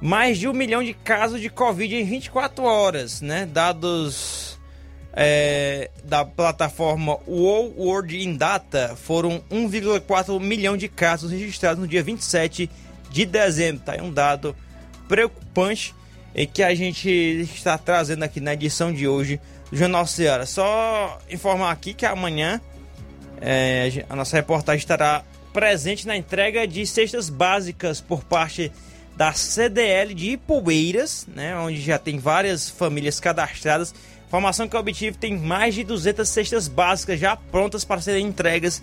[0.00, 3.46] mais de um milhão de casos de Covid em 24 horas, né?
[3.46, 4.58] Dados
[5.14, 12.70] é, da plataforma World in Data foram 1,4 milhão de casos registrados no dia 27
[13.10, 13.82] de dezembro.
[13.82, 14.54] Tá aí um dado
[15.08, 15.94] preocupante
[16.34, 19.40] e que a gente está trazendo aqui na edição de hoje
[19.72, 20.46] Jornal Ceará.
[20.46, 22.60] Só informar aqui que amanhã
[23.40, 25.22] é, a nossa reportagem estará
[25.52, 28.70] presente na entrega de cestas básicas por parte
[29.16, 33.94] da CDL de Ipueiras, né, onde já tem várias famílias cadastradas.
[34.26, 38.82] Informação que eu obtive tem mais de 200 cestas básicas já prontas para serem entregas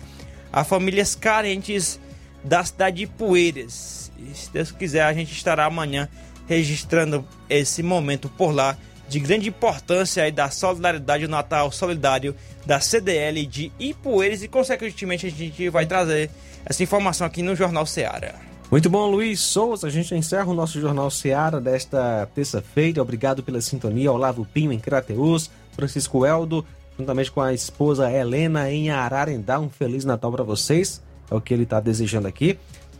[0.52, 2.00] a famílias carentes
[2.42, 4.10] da cidade de Ipueiras.
[4.18, 6.08] E se Deus quiser, a gente estará amanhã
[6.48, 8.76] registrando esse momento por lá
[9.08, 15.26] de grande importância aí da solidariedade, o Natal solidário da CDL de Ipueiras e consequentemente
[15.26, 16.30] a gente vai trazer
[16.64, 18.34] essa informação aqui no Jornal Ceará.
[18.70, 19.86] Muito bom, Luiz Souza.
[19.86, 23.02] A gente encerra o nosso Jornal Seara desta terça-feira.
[23.02, 24.10] Obrigado pela sintonia.
[24.10, 26.64] Olavo Pinho em Crateus, Francisco Eldo,
[26.98, 29.60] juntamente com a esposa Helena em Ararendá.
[29.60, 31.02] Um Feliz Natal para vocês.
[31.30, 32.58] É o que ele está desejando aqui.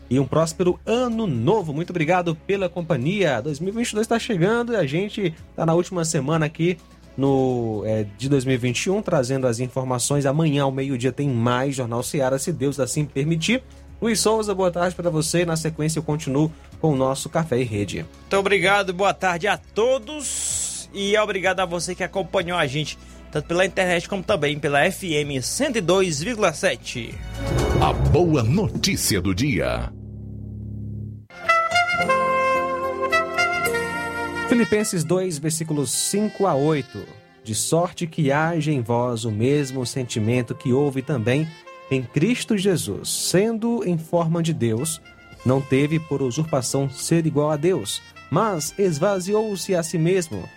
[0.09, 1.73] E um próspero ano novo.
[1.73, 3.41] Muito obrigado pela companhia.
[3.41, 6.77] 2022 está chegando e a gente está na última semana aqui
[7.17, 10.25] no é, de 2021, trazendo as informações.
[10.25, 13.63] Amanhã, ao meio-dia, tem mais Jornal Seara, se Deus assim permitir.
[14.01, 15.45] Luiz Souza, boa tarde para você.
[15.45, 18.05] Na sequência, eu continuo com o nosso Café e Rede.
[18.21, 22.97] Muito obrigado, boa tarde a todos e obrigado a você que acompanhou a gente,
[23.35, 27.13] tanto pela internet como também pela FM 102,7.
[27.81, 29.91] A boa notícia do dia.
[34.47, 37.05] Filipenses 2, versículos 5 a 8.
[37.43, 41.45] De sorte que haja em vós o mesmo sentimento que houve também
[41.91, 45.01] em Cristo Jesus, sendo em forma de Deus,
[45.45, 48.01] não teve por usurpação ser igual a Deus,
[48.31, 50.47] mas esvaziou-se a si mesmo,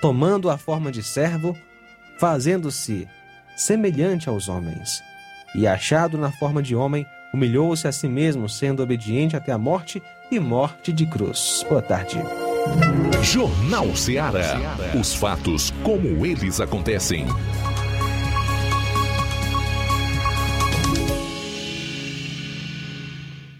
[0.00, 1.56] tomando a forma de servo,
[2.18, 3.08] fazendo-se
[3.56, 5.02] semelhante aos homens.
[5.54, 10.02] E achado na forma de homem, humilhou-se a si mesmo, sendo obediente até a morte
[10.30, 11.64] e morte de cruz.
[11.68, 12.18] Boa tarde.
[13.22, 14.76] Jornal Ceará.
[14.98, 17.26] Os fatos como eles acontecem.